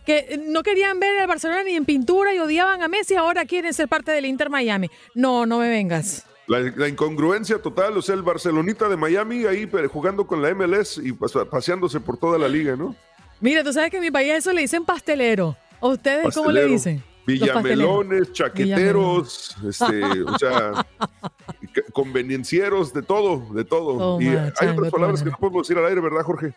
[0.05, 3.75] que no querían ver al Barcelona ni en pintura y odiaban a Messi, ahora quieren
[3.75, 4.89] ser parte del Inter Miami.
[5.13, 6.25] No, no me vengas.
[6.47, 10.99] La, la incongruencia total, o sea, el Barcelonita de Miami ahí jugando con la MLS
[10.99, 12.95] y pas- paseándose por toda la liga, ¿no?
[13.41, 15.57] Mira, tú sabes que en mi país a eso le dicen pastelero.
[15.81, 17.05] ¿A ustedes cómo le Pastelero, dicen?
[17.27, 20.87] Villamelones, chaqueteros, este, o sea,
[21.93, 24.21] conveniencieros, de todo, de todo.
[24.21, 26.55] Y hay chango, otras palabras que no podemos decir al aire, ¿verdad, Jorge?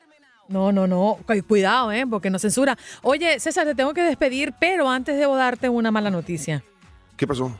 [0.49, 1.17] No, no, no.
[1.25, 2.05] Cu- Cuidado, ¿eh?
[2.05, 2.77] Porque nos censura.
[3.03, 6.63] Oye, César, te tengo que despedir, pero antes debo darte una mala noticia.
[7.15, 7.51] ¿Qué pasó?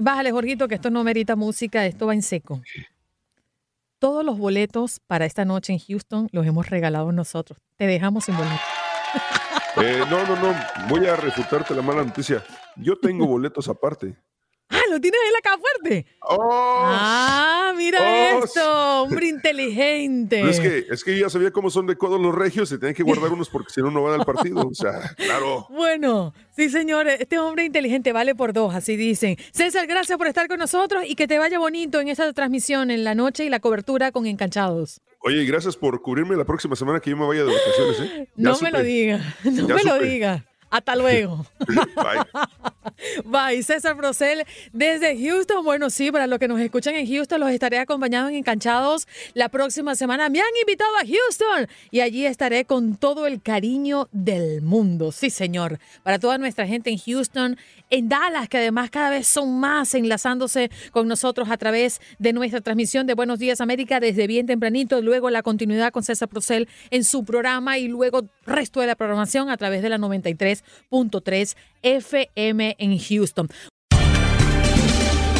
[0.00, 2.60] Bájale, Jorgito, que esto no merita música, esto va en seco.
[3.98, 7.58] Todos los boletos para esta noche en Houston los hemos regalado nosotros.
[7.76, 8.60] Te dejamos sin boletos.
[9.76, 10.54] Eh, no, no, no,
[10.88, 12.44] voy a refutarte la mala noticia.
[12.76, 14.14] Yo tengo boletos aparte.
[14.86, 16.06] ¡Ah, lo tienes en la caja fuerte!
[16.20, 16.82] ¡Oh!
[16.84, 18.44] ¡Ah, mira ¡Oh!
[18.44, 19.02] esto!
[19.02, 20.36] ¡Hombre inteligente!
[20.40, 22.94] Pero es que, es que ya sabía cómo son de codos los regios y tenían
[22.94, 24.66] que guardar unos porque si no, no van al partido.
[24.66, 25.66] O sea, claro.
[25.70, 29.36] Bueno, sí, señores, este hombre inteligente vale por dos, así dicen.
[29.52, 33.04] César, gracias por estar con nosotros y que te vaya bonito en esta transmisión en
[33.04, 35.00] la noche y la cobertura con Encanchados.
[35.20, 38.28] Oye, gracias por cubrirme la próxima semana que yo me vaya de vacaciones, ¿eh?
[38.36, 40.44] No me lo diga, no Ya me lo diga.
[40.74, 41.46] Hasta luego.
[41.94, 43.24] Bye.
[43.24, 45.64] Bye, César Procel desde Houston.
[45.64, 49.48] Bueno, sí, para los que nos escuchan en Houston, los estaré acompañando en Encanchados la
[49.48, 50.28] próxima semana.
[50.28, 55.12] Me han invitado a Houston y allí estaré con todo el cariño del mundo.
[55.12, 55.78] Sí, señor.
[56.02, 57.56] Para toda nuestra gente en Houston,
[57.90, 62.60] en Dallas, que además cada vez son más enlazándose con nosotros a través de nuestra
[62.60, 67.04] transmisión de Buenos Días América desde bien tempranito, luego la continuidad con César Procel en
[67.04, 69.98] su programa y luego resto de la programación a través de la
[70.90, 73.48] 93.3 FM en Houston.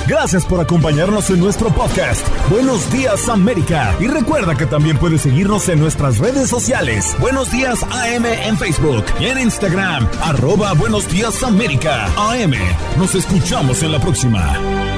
[0.07, 2.27] Gracias por acompañarnos en nuestro podcast.
[2.51, 3.97] Buenos días América.
[4.01, 7.17] Y recuerda que también puedes seguirnos en nuestras redes sociales.
[7.21, 10.07] Buenos días AM en Facebook y en Instagram.
[10.23, 12.07] Arroba Buenos días América.
[12.19, 12.53] AM.
[12.99, 14.94] Nos escuchamos en la próxima.